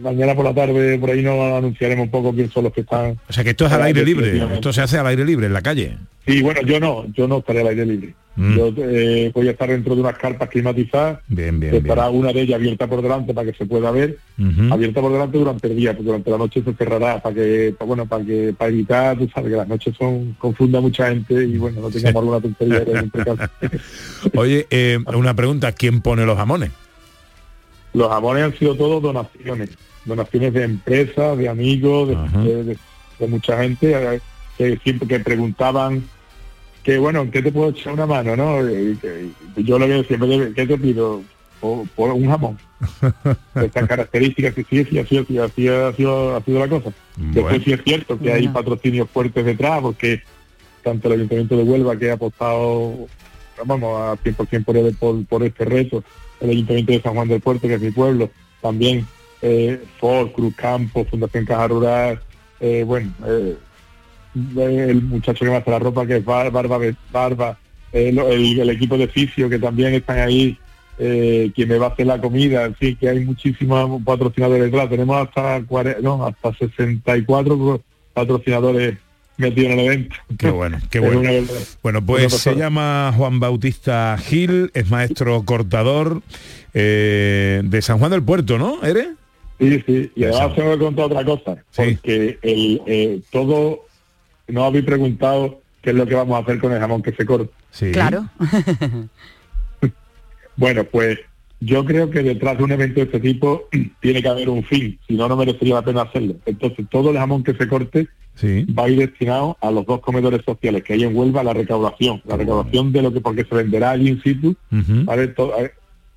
[0.00, 3.18] mañana por la tarde, por ahí nos anunciaremos un poco quién son los que están.
[3.28, 5.52] O sea que esto es al aire libre, esto se hace al aire libre, en
[5.52, 5.96] la calle.
[6.26, 8.14] Sí, bueno, yo no, yo no estaré al aire libre.
[8.36, 8.56] Mm.
[8.56, 12.40] Yo eh, voy a estar dentro de unas carpas climatizadas, Bien, bien, estará una de
[12.40, 14.18] ellas abierta por delante para que se pueda ver,
[14.72, 17.84] abierta por delante durante el día, porque durante la noche se cerrará para que, pa-
[17.84, 21.44] bueno, para que, para evitar, tú sabes que las noches son, confunda a mucha gente
[21.44, 22.84] y bueno, no tengamos alguna tontería.
[24.34, 26.70] Oye, eh, una pregunta, ¿quién pone los jamones?
[27.94, 29.70] Los jamones han sido todos donaciones,
[30.04, 32.14] donaciones de empresas, de amigos, de,
[32.44, 32.78] de- de-
[33.18, 34.20] de mucha gente, eh,
[34.58, 36.04] que siempre que preguntaban
[36.82, 38.60] que bueno, ¿qué te puedo echar una mano, no?
[38.68, 41.22] Y que- y yo lo que siempre, ¿qué te pido?
[41.60, 42.58] Por, por un jamón.
[43.54, 46.90] Estas características, que sí, sí, así, así, así, ha sido, ha sido la cosa.
[47.16, 50.20] Después sí es cierto que hay patrocinios fuertes detrás, porque
[50.82, 53.06] tanto el Ayuntamiento de Huelva, que ha apostado,
[53.64, 56.04] vamos, a 100% por, por, por este reto,
[56.44, 58.30] el Ayuntamiento de San Juan del Puerto, que es mi pueblo,
[58.62, 59.06] también
[59.42, 62.20] eh, Ford, Cruz Campo, Fundación Caja Rural,
[62.60, 63.56] eh, bueno, eh,
[64.56, 66.78] el muchacho que me hace la ropa, que es Bar- Barba,
[67.12, 67.58] Barba
[67.92, 70.58] eh, el, equipo de fisio, que también están ahí,
[70.98, 75.60] eh, quien me va a hacer la comida, fin, que hay muchísimos patrocinadores tenemos hasta,
[75.62, 77.80] cuare- no, hasta 64
[78.12, 78.96] patrocinadores
[79.36, 80.16] metidos en el evento.
[80.38, 81.46] Qué bueno, qué bueno.
[81.82, 86.22] Bueno, pues se llama Juan Bautista Gil, es maestro cortador
[86.72, 88.82] eh, de San Juan del Puerto, ¿no?
[88.82, 89.08] ¿Eres?
[89.58, 93.84] Sí, sí, y además tengo que contar otra cosa, porque el, eh, todo,
[94.48, 97.24] no habéis preguntado qué es lo que vamos a hacer con el jamón que se
[97.24, 97.52] corta.
[97.92, 98.28] Claro.
[100.56, 101.18] Bueno, pues
[101.60, 103.68] yo creo que detrás de un evento de este tipo
[104.00, 106.36] tiene que haber un fin, si no, no merecería la pena hacerlo.
[106.46, 108.08] Entonces, todo el jamón que se corte
[108.78, 112.20] va a ir destinado a los dos comedores sociales que hay en Huelva, la recaudación,
[112.26, 114.56] la recaudación de lo que porque se venderá allí in situ,
[115.04, 115.28] ¿vale?
[115.28, 115.70] To- a,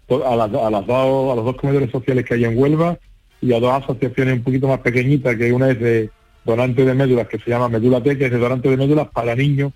[0.07, 2.97] to- a las, a las dos, a los dos comedores sociales que hay en Huelva
[3.41, 6.09] y a dos asociaciones un poquito más pequeñitas, que una es de
[6.43, 9.36] donante de médulas, que se llama Medula T, que es de donante de médulas para
[9.36, 9.74] niños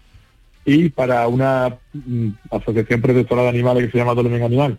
[0.65, 4.77] y para una mm, asociación protectora de animales que se llama Dolmen Animal.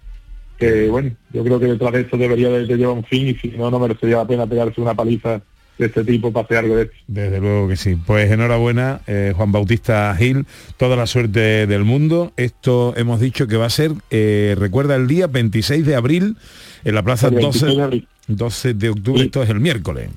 [0.58, 3.34] Que bueno, yo creo que detrás de esto debería de, de llevar un fin y
[3.34, 5.42] si no, no merecería la pena pegarse una paliza
[5.82, 6.94] de este tipo para hacer algo de esto.
[7.06, 7.96] Desde luego que sí.
[7.96, 12.32] Pues enhorabuena, eh, Juan Bautista Gil, toda la suerte del mundo.
[12.36, 16.36] Esto hemos dicho que va a ser, eh, recuerda, el día 26 de abril
[16.84, 18.08] en la plaza El 26 12, de abril.
[18.28, 20.08] 12 de octubre, esto es el miércoles.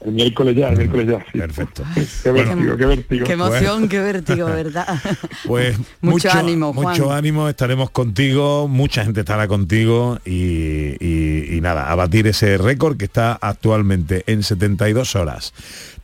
[0.00, 1.24] El miércoles ya, el miércoles ya.
[1.32, 1.38] sí.
[1.38, 1.82] Perfecto.
[2.22, 3.26] Qué vértigo, qué vértigo.
[3.26, 4.86] Qué emoción, qué vértigo, ¿verdad?
[5.46, 6.88] Pues Mucho ánimo, Juan.
[6.96, 12.58] Mucho ánimo, estaremos contigo, mucha gente estará contigo y, y- y nada, a batir ese
[12.58, 15.52] récord que está actualmente en 72 horas,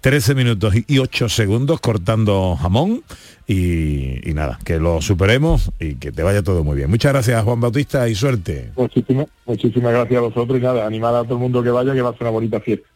[0.01, 3.03] 13 minutos y 8 segundos cortando jamón
[3.47, 6.91] y, y nada, que lo superemos y que te vaya todo muy bien.
[6.91, 8.73] Muchas gracias Juan Bautista y suerte.
[8.77, 12.03] Muchísimas, muchísimas gracias a vosotros y nada, animar a todo el mundo que vaya, que
[12.03, 12.89] va a ser una bonita fiesta.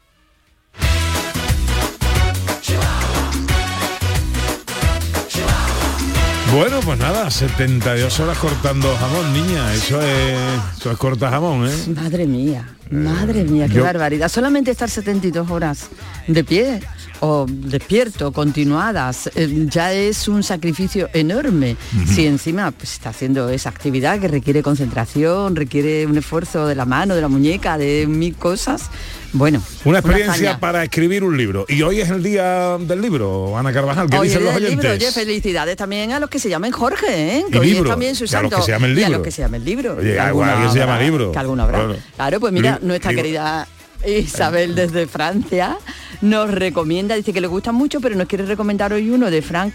[6.55, 10.39] Bueno, pues nada, 72 horas cortando jamón, niña, eso es,
[10.79, 11.73] eso es corta jamón, ¿eh?
[11.95, 14.29] Madre mía, madre mía, qué yo- barbaridad.
[14.31, 15.89] Solamente estar 72 horas
[16.27, 16.81] de pie
[17.21, 21.77] o despierto, continuadas, eh, ya es un sacrificio enorme.
[22.07, 26.87] Si encima pues, está haciendo esa actividad que requiere concentración, requiere un esfuerzo de la
[26.87, 28.89] mano, de la muñeca, de mil cosas,
[29.33, 29.63] bueno.
[29.85, 31.67] Una experiencia para escribir un libro.
[31.69, 34.09] Y hoy es el día del libro, Ana Carvajal.
[34.09, 34.91] ¿Qué Hoy dicen los libro, oyentes?
[34.93, 37.45] oye, felicidades también a los que se llamen Jorge, ¿eh?
[37.49, 38.97] Y que hoy libro, es también su y a los que se llamen Y a
[38.97, 39.13] libro.
[39.19, 39.97] los que se llamen libro.
[39.99, 41.33] Oye, Que alguien alguno se llama habrá, libro.
[41.33, 41.79] Que alguno habrá.
[41.79, 41.97] Claro.
[42.17, 43.23] Claro, pues mira, nuestra libro.
[43.25, 43.69] querida
[44.07, 45.77] Isabel desde Francia
[46.21, 49.73] nos recomienda, dice que le gusta mucho, pero nos quiere recomendar hoy uno de Frank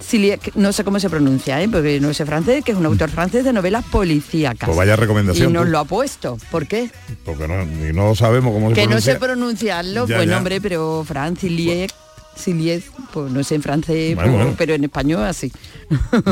[0.00, 1.68] Siliek, no sé cómo se pronuncia, ¿eh?
[1.68, 4.66] porque no sé francés, que es un autor francés de novelas policíacas.
[4.66, 5.70] Pues vaya recomendación, Y nos tú.
[5.70, 6.38] lo ha puesto.
[6.50, 6.90] ¿Por qué?
[7.24, 9.12] Porque no, no sabemos cómo se Que no pronuncia.
[9.14, 10.34] sé pronunciarlo, Ya, pues ya.
[10.34, 11.92] nombre, pero Fran Siliek,
[12.34, 12.82] Siliek,
[13.12, 14.54] pues no sé en francés, Bueno, pues, bueno.
[14.58, 15.52] pero en español así.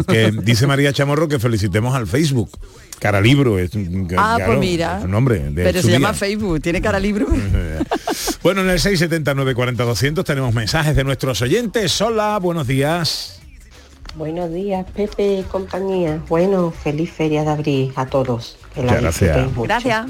[0.09, 2.51] Que dice María Chamorro que felicitemos al Facebook.
[2.99, 5.01] Cara Libro es un, Ah, claro, pues mira.
[5.05, 5.39] un nombre.
[5.51, 6.15] de Pero se llama.
[6.15, 7.27] Facebook, tiene cara libro.
[8.43, 12.01] Bueno, en el 679 40 200 tenemos mensajes de nuestros oyentes.
[12.01, 13.38] Hola, buenos días.
[14.17, 16.21] Buenos días, Pepe y compañía.
[16.29, 18.57] Bueno, feliz feria de abril a todos.
[18.75, 19.21] Que la gracias.
[19.21, 19.69] disfrutéis mucho.
[19.69, 20.07] Gracias.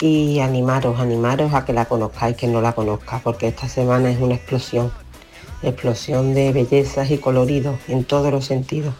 [0.00, 4.20] Y animaros, animaros a que la conozcáis, que no la conozca, porque esta semana es
[4.20, 4.92] una explosión.
[5.62, 8.94] Explosión de bellezas y coloridos en todos los sentidos.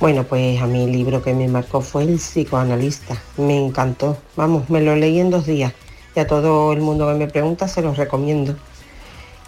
[0.00, 3.16] Bueno, pues a mí el libro que me marcó fue El psicoanalista.
[3.36, 4.16] Me encantó.
[4.36, 5.74] Vamos, me lo leí en dos días.
[6.16, 8.56] Y a todo el mundo que me pregunta se los recomiendo.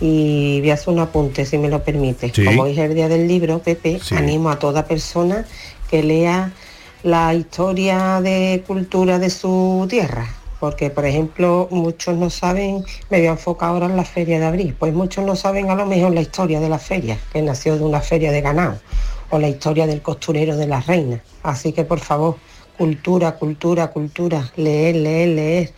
[0.01, 2.33] Y voy a hacer un apunte, si me lo permite.
[2.35, 2.45] Sí.
[2.45, 4.15] Como hoy es el día del libro, Pepe, Sí.
[4.15, 5.47] animo a toda persona
[5.91, 6.53] que lea
[7.03, 10.27] la historia de cultura de su tierra.
[10.59, 14.47] Porque, por ejemplo, muchos no saben, me voy a enfocar ahora en la feria de
[14.47, 17.77] abril, pues muchos no saben a lo mejor la historia de la feria, que nació
[17.77, 18.79] de una feria de ganado,
[19.31, 21.21] o la historia del costurero de las reinas.
[21.43, 22.37] Así que, por favor,
[22.79, 25.73] cultura, cultura, cultura, leer, leer, leer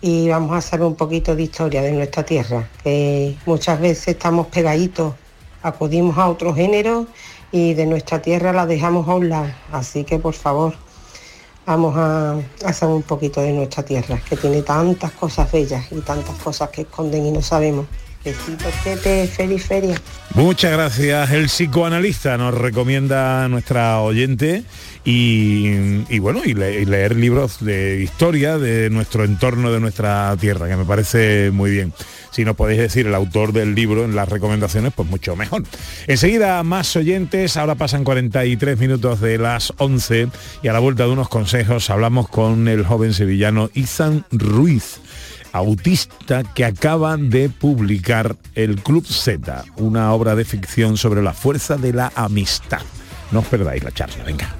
[0.00, 4.46] y vamos a saber un poquito de historia de nuestra tierra, que muchas veces estamos
[4.46, 5.14] pegaditos,
[5.62, 7.06] acudimos a otro género
[7.52, 9.32] y de nuestra tierra la dejamos a un.
[9.72, 10.74] Así que por favor,
[11.66, 16.00] vamos a, a saber un poquito de nuestra tierra, que tiene tantas cosas bellas y
[16.00, 17.86] tantas cosas que esconden y no sabemos.
[18.22, 19.96] Besitos, Pepe, feliz feria.
[20.34, 21.30] Muchas gracias.
[21.30, 24.62] El psicoanalista nos recomienda a nuestra oyente
[25.04, 30.84] y, bueno, y leer libros de historia de nuestro entorno, de nuestra tierra, que me
[30.84, 31.94] parece muy bien.
[32.30, 35.64] Si nos podéis decir el autor del libro en las recomendaciones, pues mucho mejor.
[36.06, 40.28] Enseguida más oyentes, ahora pasan 43 minutos de las 11
[40.62, 45.00] y a la vuelta de unos consejos hablamos con el joven sevillano Izan Ruiz
[45.52, 51.76] autista que acaba de publicar El Club Z, una obra de ficción sobre la fuerza
[51.76, 52.82] de la amistad.
[53.30, 54.54] No os perdáis la charla, venga.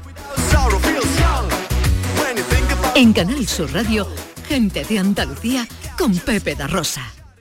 [2.94, 4.06] En Canal Sur Radio,
[4.48, 5.66] gente de Andalucía
[5.96, 7.19] con Pepe da Rosa.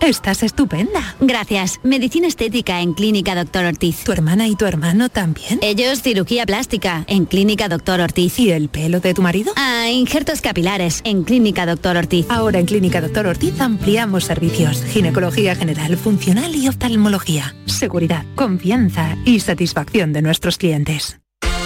[0.00, 1.16] Estás estupenda.
[1.20, 1.80] Gracias.
[1.82, 4.04] Medicina estética en Clínica Doctor Ortiz.
[4.04, 5.58] ¿Tu hermana y tu hermano también?
[5.62, 8.38] Ellos cirugía plástica en Clínica Doctor Ortiz.
[8.38, 9.52] ¿Y el pelo de tu marido?
[9.56, 12.26] Ah, injertos capilares en Clínica Doctor Ortiz.
[12.28, 14.84] Ahora en Clínica Doctor Ortiz ampliamos servicios.
[14.84, 17.54] Ginecología general, funcional y oftalmología.
[17.64, 21.18] Seguridad, confianza y satisfacción de nuestros clientes.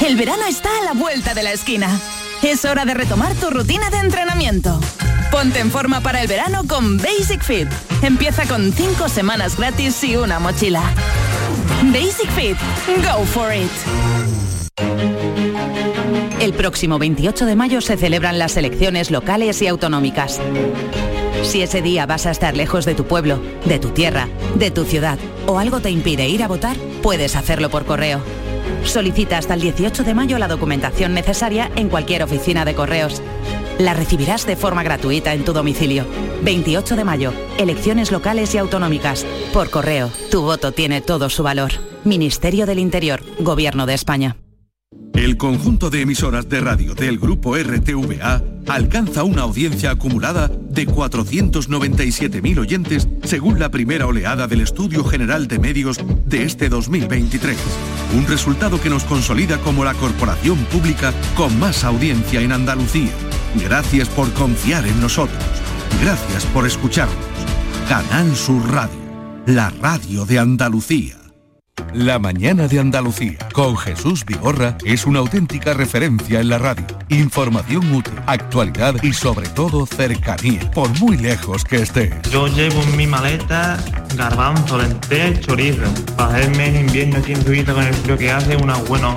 [0.07, 2.01] El verano está a la vuelta de la esquina.
[2.43, 4.81] Es hora de retomar tu rutina de entrenamiento.
[5.31, 7.69] Ponte en forma para el verano con Basic Fit.
[8.03, 10.83] Empieza con 5 semanas gratis y una mochila.
[11.85, 12.57] Basic Fit.
[13.05, 13.71] Go for it.
[16.41, 20.41] El próximo 28 de mayo se celebran las elecciones locales y autonómicas.
[21.43, 24.85] Si ese día vas a estar lejos de tu pueblo, de tu tierra, de tu
[24.85, 28.21] ciudad o algo te impide ir a votar, puedes hacerlo por correo.
[28.85, 33.23] Solicita hasta el 18 de mayo la documentación necesaria en cualquier oficina de correos.
[33.81, 36.05] La recibirás de forma gratuita en tu domicilio.
[36.43, 39.25] 28 de mayo, elecciones locales y autonómicas.
[39.55, 41.73] Por correo, tu voto tiene todo su valor.
[42.05, 44.37] Ministerio del Interior, Gobierno de España.
[45.15, 52.59] El conjunto de emisoras de radio del grupo RTVA alcanza una audiencia acumulada de 497.000
[52.59, 57.57] oyentes según la primera oleada del Estudio General de Medios de este 2023.
[58.15, 63.11] Un resultado que nos consolida como la corporación pública con más audiencia en Andalucía.
[63.55, 65.43] Gracias por confiar en nosotros.
[66.03, 67.17] Gracias por escucharnos.
[67.89, 68.99] Canal Sur Radio,
[69.47, 71.17] la radio de Andalucía.
[71.93, 76.87] La mañana de Andalucía con Jesús Vigorra es una auténtica referencia en la radio.
[77.09, 82.15] Información útil, actualidad y sobre todo cercanía, por muy lejos que estés.
[82.31, 83.83] Yo llevo en mi maleta
[84.17, 85.83] garbanzo, lentejas y chorizo.
[86.17, 89.17] Para hacerme en invierno aquí en Suiza con el frío que hace unas buenas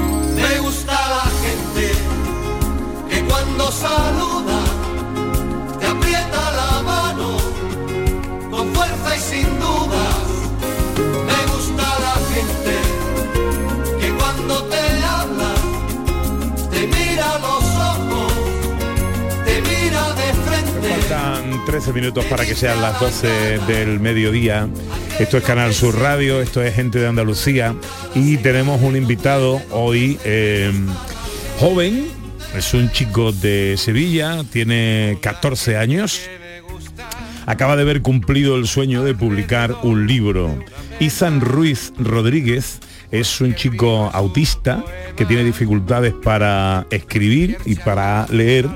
[3.61, 4.59] Cuando saluda
[5.79, 7.37] te aprieta la mano
[8.49, 10.15] con fuerza y sin dudas.
[11.27, 12.73] Me gusta la gente
[13.99, 15.53] que cuando te habla
[16.71, 18.33] te mira a los ojos,
[19.45, 20.89] te mira de frente.
[20.89, 24.67] Faltan 13 minutos para que sean las 12 del mediodía.
[25.19, 27.75] Esto es Canal Sur Radio, esto es Gente de Andalucía
[28.15, 30.71] y tenemos un invitado hoy eh,
[31.59, 32.20] joven,
[32.55, 36.21] es un chico de Sevilla, tiene 14 años,
[37.45, 40.57] acaba de haber cumplido el sueño de publicar un libro.
[40.99, 42.79] Izan Ruiz Rodríguez
[43.11, 44.83] es un chico autista
[45.15, 48.69] que tiene dificultades para escribir y para leer,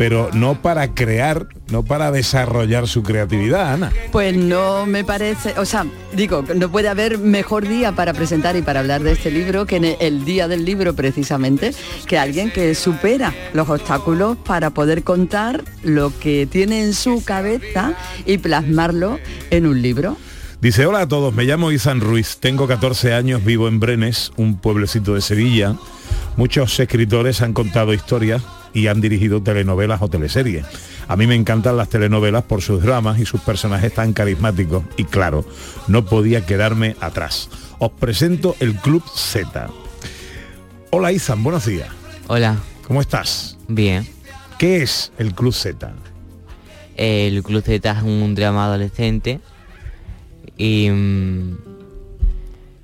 [0.00, 3.92] pero no para crear, no para desarrollar su creatividad, Ana.
[4.10, 5.84] Pues no me parece, o sea,
[6.14, 9.76] digo, no puede haber mejor día para presentar y para hablar de este libro que
[9.76, 11.74] en el día del libro precisamente,
[12.06, 17.92] que alguien que supera los obstáculos para poder contar lo que tiene en su cabeza
[18.24, 19.18] y plasmarlo
[19.50, 20.16] en un libro.
[20.62, 24.56] Dice, hola a todos, me llamo Izan Ruiz, tengo 14 años, vivo en Brenes, un
[24.56, 25.76] pueblecito de Sevilla.
[26.38, 28.40] Muchos escritores han contado historias
[28.72, 30.64] y han dirigido telenovelas o teleseries.
[31.08, 35.04] A mí me encantan las telenovelas por sus dramas y sus personajes tan carismáticos y
[35.04, 35.44] claro,
[35.88, 37.48] no podía quedarme atrás.
[37.78, 39.70] Os presento el Club Z.
[40.90, 41.88] Hola Izan, buenos días.
[42.28, 42.56] Hola.
[42.86, 43.56] ¿Cómo estás?
[43.68, 44.06] Bien.
[44.58, 45.92] ¿Qué es el Club Z?
[46.96, 49.40] El Club Z es un drama adolescente
[50.56, 51.56] y mm,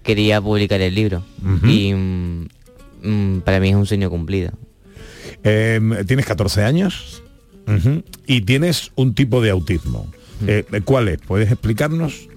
[0.03, 1.23] quería publicar el libro.
[1.65, 2.49] Y mm,
[3.03, 4.53] mm, para mí es un sueño cumplido.
[5.49, 7.23] Em, tienes 14 años
[8.27, 10.11] y tienes un tipo de autismo.
[10.47, 11.19] Eh, ¿Cuál es?
[11.19, 12.29] ¿Puedes explicarnos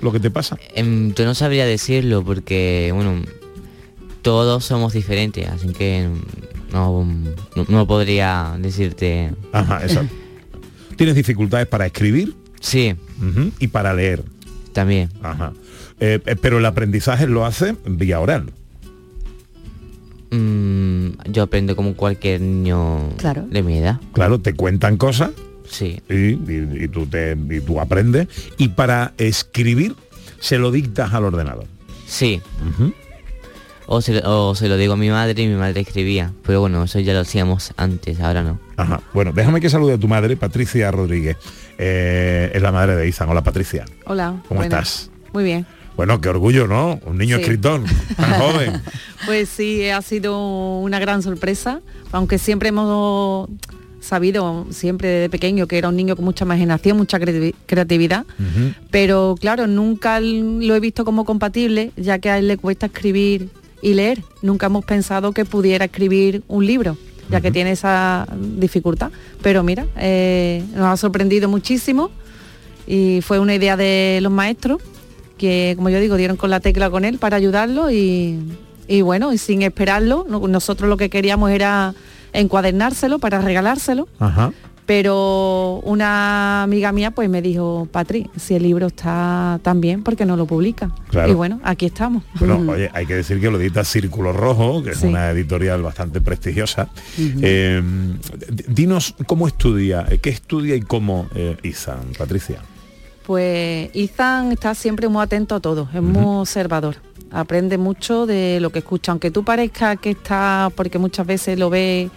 [0.00, 0.56] lo que te pasa?
[0.74, 3.22] Em, yo no sabría decirlo porque, bueno,
[4.22, 6.08] todos somos diferentes, así que
[6.72, 7.04] no,
[7.56, 9.32] no, no podría decirte...
[9.52, 10.14] Ajá, exacto.
[10.96, 12.34] ¿Tienes dificultades para escribir?
[12.60, 12.94] Sí.
[13.58, 14.22] Y para leer.
[14.72, 15.10] También.
[15.20, 15.52] Ajá.
[15.98, 18.52] Eh, eh, pero el aprendizaje lo hace vía oral.
[21.32, 23.42] Yo aprendo como cualquier niño Claro.
[23.50, 23.98] de mi edad.
[24.12, 25.30] Claro, te cuentan cosas.
[25.68, 26.00] Sí.
[26.10, 28.28] Y, y- y tú te y tú aprendes.
[28.58, 29.94] Y para escribir
[30.40, 31.64] se lo dictas al ordenador.
[32.06, 32.42] Sí.
[33.86, 36.32] o, se, lo- o se lo digo a mi madre y mi madre escribía.
[36.46, 38.58] Pero bueno, eso ya lo hacíamos antes, ahora no.
[38.76, 39.00] Ajá.
[39.14, 41.36] Bueno, déjame que salude a tu madre, Patricia Rodríguez.
[41.78, 43.28] Eh, es la madre de Izan.
[43.28, 43.84] Hola, Patricia.
[44.06, 44.42] Hola.
[44.48, 44.88] ¿Cómo buenas.
[44.88, 45.10] estás?
[45.32, 45.66] Muy bien.
[45.96, 46.98] Bueno, qué orgullo, ¿no?
[47.06, 47.42] Un niño Sí.
[47.42, 47.82] escritor,
[48.16, 48.82] tan joven.
[49.26, 51.80] Pues sí, ha sido una gran sorpresa,
[52.12, 53.48] aunque siempre hemos
[54.00, 58.24] sabido, siempre desde pequeño, que era un niño con mucha imaginación, mucha creati- creatividad,
[58.90, 63.48] pero claro, nunca lo he visto como compatible, ya que a él le cuesta escribir
[63.80, 64.22] y leer.
[64.42, 66.96] Nunca hemos pensado que pudiera escribir un libro,
[67.30, 68.26] ya que tiene esa
[68.58, 69.12] dificultad.
[69.40, 72.10] Pero mira, eh, nos ha sorprendido muchísimo
[72.88, 74.82] y fue una idea de los maestros
[75.42, 78.38] que, como yo digo, dieron con la tecla con él para ayudarlo y,
[78.86, 81.94] y bueno, y sin esperarlo, no- nosotros lo que queríamos era
[82.32, 84.52] encuadernárselo para regalárselo, Ajá.
[84.86, 90.14] pero una amiga mía pues me dijo, Patri, si el libro está tan bien, ¿por
[90.14, 90.92] qué no lo publica?
[91.08, 91.32] Claro.
[91.32, 92.22] Y bueno, aquí estamos.
[92.38, 95.08] Bueno, oye, hay que decir que lo edita Círculo Rojo, que es Sí.
[95.08, 96.88] una editorial bastante prestigiosa.
[97.18, 97.82] Eh,
[98.68, 102.60] dinos cómo estudia, qué estudia y cómo eh, Izan, Patricia.
[103.26, 106.96] Pues Ethan está siempre muy atento a todo, es muy observador.
[107.30, 111.70] Aprende mucho de lo que escucha, aunque tú parezca que está, porque muchas veces lo
[111.70, 112.10] ve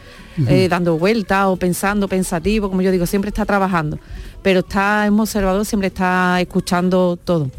[0.47, 3.97] eh, dando vueltas o pensando, pensativo, como yo digo, siempre está trabajando,
[4.41, 7.49] pero está es muy observador, siempre está escuchando todo.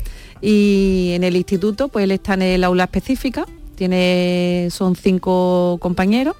[0.42, 3.46] Y en el instituto, pues él está en el aula específica,
[3.76, 6.36] tiene, son cinco compañeros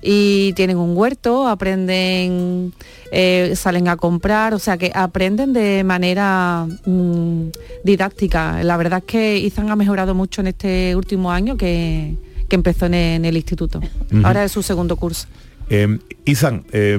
[0.00, 2.72] y tienen un huerto, aprenden,
[3.10, 7.48] eh, salen a comprar, o sea que aprenden de manera mm,
[7.84, 8.62] didáctica.
[8.62, 12.14] La verdad es que Izan ha mejorado mucho en este último año que,
[12.48, 13.80] que empezó en el, en el instituto.
[14.22, 15.26] Ahora es su segundo curso.
[15.68, 16.98] Eh, Izan, eh,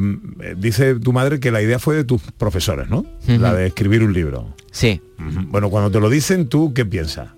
[0.58, 3.06] dice tu madre que la idea fue de tus profesores, ¿no?
[3.28, 4.56] La de escribir un libro.
[4.72, 5.02] Sí.
[5.50, 7.30] Bueno, cuando te lo dicen, ¿tú qué piensas?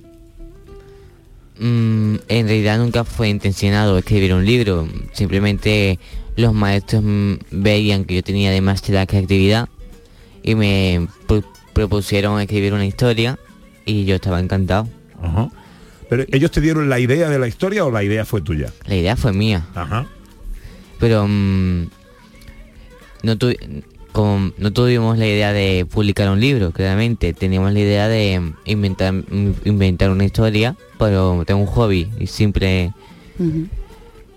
[1.59, 5.99] Mm, en realidad nunca fue intencionado escribir un libro, simplemente
[6.35, 9.69] los maestros mm, veían que yo tenía demasiada creatividad
[10.41, 11.43] y me pro-
[11.73, 13.37] propusieron escribir una historia
[13.85, 14.89] y yo estaba encantado.
[15.21, 15.49] Ajá.
[16.09, 18.71] ¿Pero ellos te dieron la idea de la historia o la idea fue tuya?
[18.85, 19.65] La idea fue mía.
[19.75, 20.07] Ajá.
[20.99, 21.83] Pero mm,
[23.23, 23.55] no, tu-
[24.15, 27.33] no tuvimos la idea de publicar un libro, claramente.
[27.33, 29.13] Teníamos la idea de inventar,
[29.65, 32.91] inventar una historia, pero tengo un hobby y siempre...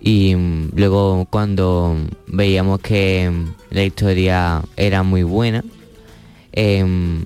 [0.01, 1.97] Y mm, luego cuando
[2.29, 5.65] veíamos que mm, la historia era muy buena,
[6.53, 7.25] em,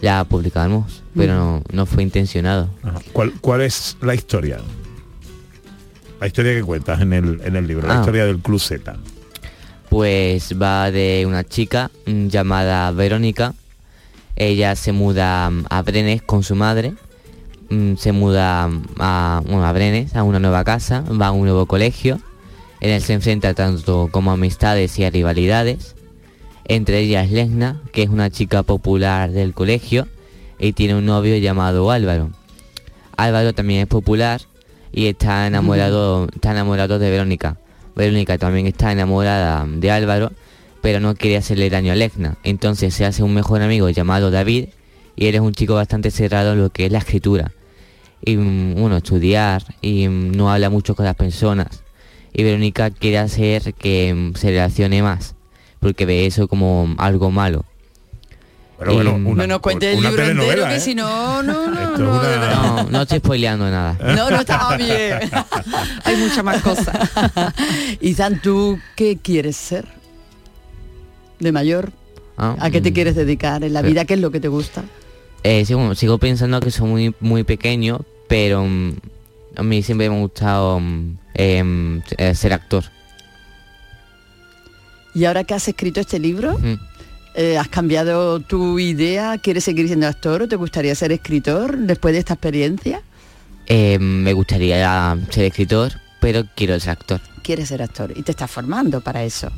[0.00, 2.68] la publicamos, pero no, no fue intencionado.
[2.82, 3.00] Ajá.
[3.12, 4.58] ¿Cuál, cuál es la historia?
[6.20, 8.00] La historia que cuentas en el, en el libro, la Ah.
[8.00, 8.96] historia del Club Z.
[9.94, 13.54] Pues va de una chica mm, llamada Verónica.
[14.34, 16.94] Ella se muda mm, a Brenes con su madre.
[17.70, 18.68] Mm, Se muda
[18.98, 22.18] a, bueno, a Brenes, a una nueva casa, va a un nuevo colegio.
[22.80, 25.94] En él se enfrenta tanto como a amistades y a rivalidades.
[26.64, 30.08] Entre ellas Lesna, que es una chica popular del colegio,
[30.58, 32.30] y tiene un novio llamado Álvaro.
[33.16, 34.40] Álvaro también es popular
[34.90, 37.58] y está enamorado, está enamorado de Verónica.
[37.96, 40.32] Verónica también está enamorada de Álvaro,
[40.80, 42.36] pero no quiere hacerle daño a Legna.
[42.44, 44.66] Entonces se hace un mejor amigo llamado David
[45.16, 47.52] y él es un chico bastante cerrado en lo que es la escritura.
[48.24, 51.82] Y mm, bueno, estudiar y mm, no habla mucho con las personas.
[52.32, 55.34] Y Verónica quiere hacer que mm, se relacione más,
[55.80, 57.64] porque ve eso como algo malo.
[58.78, 60.80] Pero bueno, una- no nos cuentes el libro entero, que ¿eh?
[60.80, 62.56] si no, no, no, no, una-.
[62.82, 63.96] No, no estoy spoileando nada.
[64.16, 65.18] No, no estaba bien.
[66.04, 66.96] Hay muchas más cosas.
[68.00, 69.86] Izan, ¿tú qué quieres ser?
[71.38, 71.92] De mayor,
[72.36, 72.94] Ah, ¿a qué te mm.
[72.94, 74.04] quieres dedicar en la Pero- vida?
[74.06, 74.82] ¿Qué es lo que te gusta?
[75.44, 78.92] Eh, sí, bueno, sigo pensando que soy muy, muy pequeño, pero mm,
[79.56, 80.80] a mí siempre me ha gustado
[81.34, 82.84] em, eh, ser actor.
[85.14, 86.74] Y ahora que has escrito este libro, Mm.
[87.34, 89.38] Eh, ¿has cambiado tu idea?
[89.38, 93.02] ¿Quieres seguir siendo actor o te gustaría ser escritor después de esta experiencia?
[93.66, 97.20] Eh, me gustaría ser escritor, pero quiero ser actor.
[97.42, 99.50] Quieres ser actor y te estás formando para eso.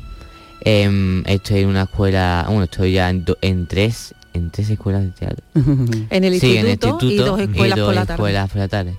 [0.61, 5.03] Em, estoy en una escuela, bueno, estoy ya en, do- en tres, en tres escuelas
[5.03, 5.43] de teatro.
[6.09, 8.13] En el Sí, en instituto, y dos escuelas por la tarde.
[8.13, 8.95] escuelas por la tarde.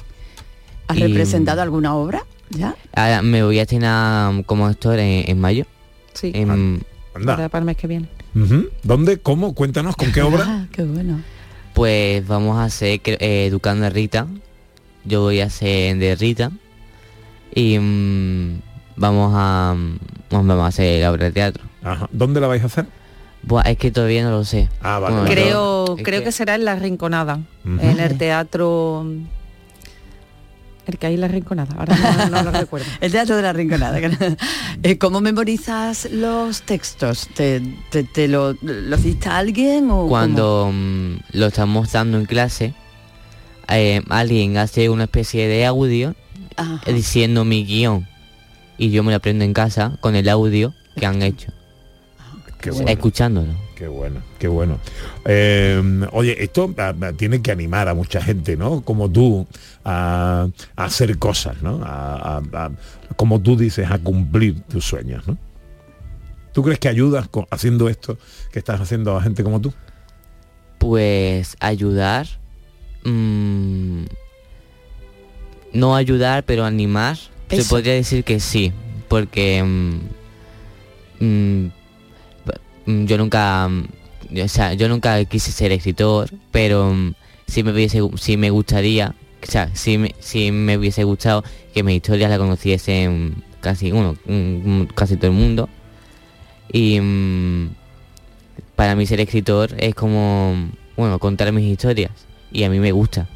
[0.87, 2.25] ¿Has Y, representado alguna obra?
[2.51, 2.75] ¿Ya?
[2.95, 5.67] Ahora me voy a estrenar como actor en, en mayo.
[6.15, 6.31] Sí.
[6.35, 6.81] En-
[7.15, 7.37] Anda.
[7.37, 8.09] Para, para el mes que viene.
[8.83, 9.19] ¿Dónde?
[9.19, 9.55] ¿Cómo?
[9.55, 10.45] Cuéntanos, ¿con qué obra?
[10.47, 11.21] Ah, qué bueno.
[11.75, 14.27] Pues vamos a hacer eh, Educando a Rita.
[15.05, 16.51] Yo voy a ser de Rita.
[17.55, 18.61] Y mm,
[18.97, 19.99] vamos a mm,
[20.31, 21.65] vamos a hacer la obra de teatro.
[21.83, 22.09] Ajá.
[22.13, 22.87] ¿Dónde la vais a hacer?
[23.43, 24.69] Buah, es que todavía no lo sé.
[24.83, 25.15] Ah, vale.
[25.17, 29.07] Bueno, Creo, creo que- que será en la Rinconada, en el teatro.
[30.89, 32.87] El que hay en la Rinconada, ahora no, no lo recuerdo.
[33.03, 34.01] El teatro de la rinconada.
[34.83, 37.29] Eh, ¿Cómo memorizas los textos?
[37.35, 37.61] ¿Te,
[37.91, 42.73] te, te lo, lo dicta alguien o Cuando mm, lo estamos dando en clase,
[43.69, 46.15] eh, alguien hace una especie de audio
[46.57, 46.81] Ajá.
[46.91, 48.09] diciendo mi guion.
[48.79, 51.53] Y yo me lo aprendo en casa con el audio que han hecho.
[52.63, 52.89] Qué bueno.
[52.89, 53.53] Escuchándolo.
[53.79, 54.81] Qué bueno, qué bueno.
[55.25, 58.81] Eh, oye, esto ah, ah, tiene que animar a mucha gente, ¿no?
[58.81, 59.47] Como tú,
[59.85, 61.81] a, a hacer cosas, ¿no?
[61.85, 62.71] A- a- a-
[63.15, 65.39] como tú dices, a cumplir tus sueños, ¿no?
[66.53, 68.19] ¿Tú crees que ayudas con- haciendo esto
[68.53, 69.73] que estás haciendo a gente como tú?
[70.79, 72.27] Pues ayudar.
[73.05, 74.03] mm,
[75.73, 77.17] no ayudar, pero animar.
[77.49, 77.71] Se Eso.
[77.77, 78.73] podría decir que sí.
[79.09, 81.71] Porque mm, mm,
[83.07, 83.69] yo nunca.
[83.69, 83.85] mm,
[84.45, 87.15] o sea, yo nunca quise ser escritor, pero mm,
[87.47, 89.15] sí me hubiese, sí me gustaría.
[89.43, 90.15] O sea, sí me,
[90.53, 95.69] me hubiese gustado que mis historias la conociesen casi uno, mm, casi todo el mundo.
[96.73, 97.71] Y mm,
[98.77, 102.11] para mí ser escritor es como, bueno, contar mis historias.
[102.51, 103.29] Y a mí me gusta.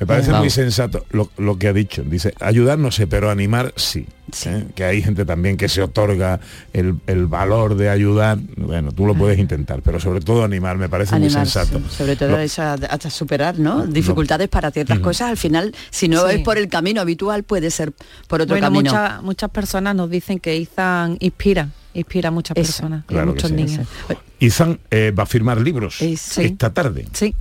[0.00, 2.02] Me parece muy sensato lo, lo que ha dicho.
[2.04, 4.06] Dice, ayudar no sé, pero animar sí.
[4.46, 4.66] ¿eh?
[4.74, 6.38] Que hay gente también que se otorga
[6.72, 8.38] el, el valor de ayudar.
[8.56, 11.80] Bueno, tú lo puedes intentar, pero sobre todo animar me parece muy sensato.
[11.88, 13.86] sobre todo Lo- esa- hasta superar ¿no?
[13.86, 16.36] dificultades para ciertas cosas al final si no Sí.
[16.36, 17.92] es por el camino habitual puede ser
[18.28, 22.56] por otro bueno, camino muchas muchas personas nos dicen que Izan inspira, inspira a muchas
[22.56, 23.56] Eso, personas, y a claro que muchos sí.
[23.56, 23.86] niños.
[24.38, 26.14] Izan eh, va a firmar libros Sí.
[26.44, 27.06] esta tarde.
[27.12, 27.34] Sí.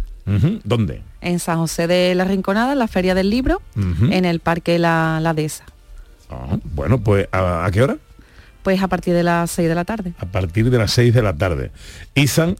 [0.64, 1.02] ¿Dónde?
[1.22, 5.20] En San José de la Rinconada, en la Feria del Libro, en el Parque La,
[5.22, 5.64] la Dehesa.
[6.30, 7.98] Ah, bueno, pues ¿a, a qué hora?
[8.64, 10.14] Pues a partir de las 6 de la tarde.
[10.20, 11.72] A partir de las 6 de la tarde.
[12.16, 12.58] Izan,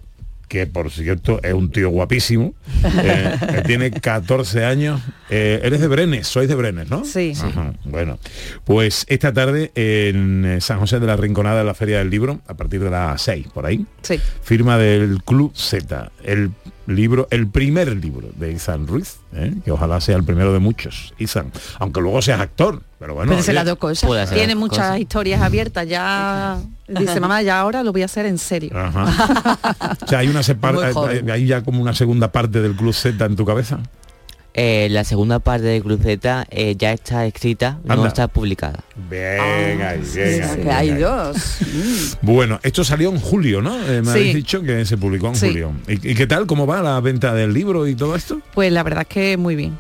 [0.48, 2.54] que por cierto es un tío guapísimo,
[3.04, 5.02] eh, que tiene 14 años.
[5.30, 7.04] Eh, eres de Brenes, sois de Brenes, ¿no?
[7.04, 7.34] Sí.
[7.44, 8.18] Ajá, Bueno,
[8.64, 12.40] pues esta tarde en eh, San José de la Rinconada, en la Feria del Libro,
[12.48, 13.86] a partir de las 6, por ahí.
[14.04, 14.18] Sí.
[14.42, 16.52] Firma del Club Z, el
[16.88, 19.54] libro, el primer libro de Izan Ruiz, ¿eh?
[19.64, 23.30] que ojalá sea el primero de muchos, Izan, aunque luego seas actor, pero bueno.
[23.32, 24.30] Puede ser oye, las dos cosas.
[24.32, 25.00] Tiene muchas cosas.
[25.00, 26.58] historias abiertas, ya
[26.88, 28.72] dice mamá, ya ahora lo voy a hacer en serio.
[28.74, 29.58] Ajá.
[30.02, 31.30] o sea, hay una separ- Muy joven.
[31.30, 33.80] hay ya como una segunda parte del Club Z en tu cabeza.
[34.60, 38.80] Eh, la segunda parte de Cruz Z eh, ya está escrita, no está publicada.
[39.08, 41.60] Bien, Ah, que hay dos.
[42.24, 43.76] Bueno, esto salió en julio, ¿no?
[43.88, 44.10] Eh, me Sí.
[44.10, 45.50] habéis dicho que se publicó en Sí.
[45.50, 45.74] julio.
[45.88, 46.48] ¿Y, y qué tal?
[46.48, 48.42] ¿Cómo va la venta del libro y todo esto?
[48.56, 49.78] Pues la verdad es que muy bien.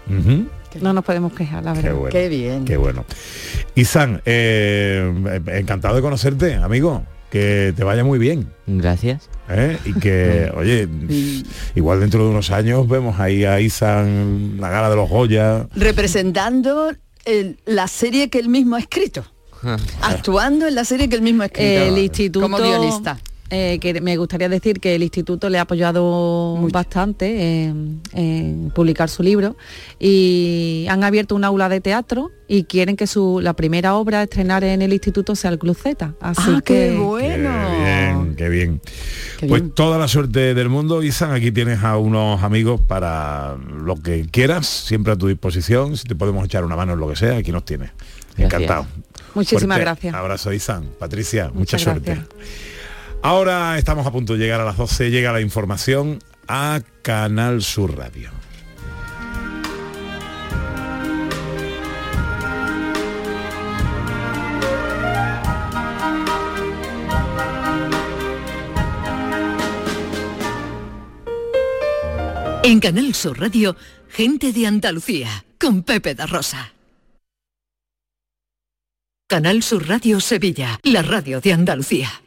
[0.80, 1.96] No nos podemos quejar, la Qué verdad.
[1.98, 2.12] bueno.
[2.12, 2.64] Qué bien.
[2.66, 3.04] Qué bueno.
[3.74, 7.04] Izan, eh, encantado de conocerte, amigo.
[7.32, 8.50] Que te vaya muy bien.
[8.68, 9.30] Gracias.
[9.50, 9.78] ¿eh?
[9.86, 10.88] Y que, oye,
[11.76, 15.68] igual dentro de unos años vemos ahí a Izan la gala de los Goya.
[15.76, 16.92] representando
[17.26, 19.26] el- la serie que él mismo ha escrito
[20.02, 23.18] actuando en la serie que él mismo ha escrito El instituto como guionista
[23.50, 29.10] eh, que me gustaría decir que el instituto le ha apoyado bastante en, en publicar
[29.10, 29.56] su libro
[30.00, 34.24] y han abierto un aula de teatro y quieren que su la primera obra a
[34.24, 36.14] estrenar en el instituto sea el Club Z.
[36.20, 38.82] Así ah que qué bueno Qué bien, qué bien.
[39.40, 39.74] Qué pues bien.
[39.74, 41.32] toda la suerte del mundo, Izan.
[41.32, 45.98] Aquí tienes a unos amigos para lo que quieras, siempre a tu disposición.
[45.98, 47.92] Si te podemos echar una mano en lo que sea, aquí nos tienes.
[48.38, 48.62] Gracias.
[48.62, 48.88] Encantado.
[49.34, 50.14] Muchísimas Fuerte gracias.
[50.16, 50.86] Abrazo, Izan.
[51.00, 52.16] Patricia, mucha Muchas suerte.
[52.16, 52.77] gracias.
[53.22, 57.98] Ahora estamos a punto de llegar a las 12, llega la información a Canal Sur
[57.98, 58.32] Radio.
[72.64, 73.78] En Canal Sur Radio,
[74.10, 76.74] gente de Andalucía, con Pepe da Rosa.
[79.30, 82.27] Canal Sur Radio Sevilla, la radio de Andalucía.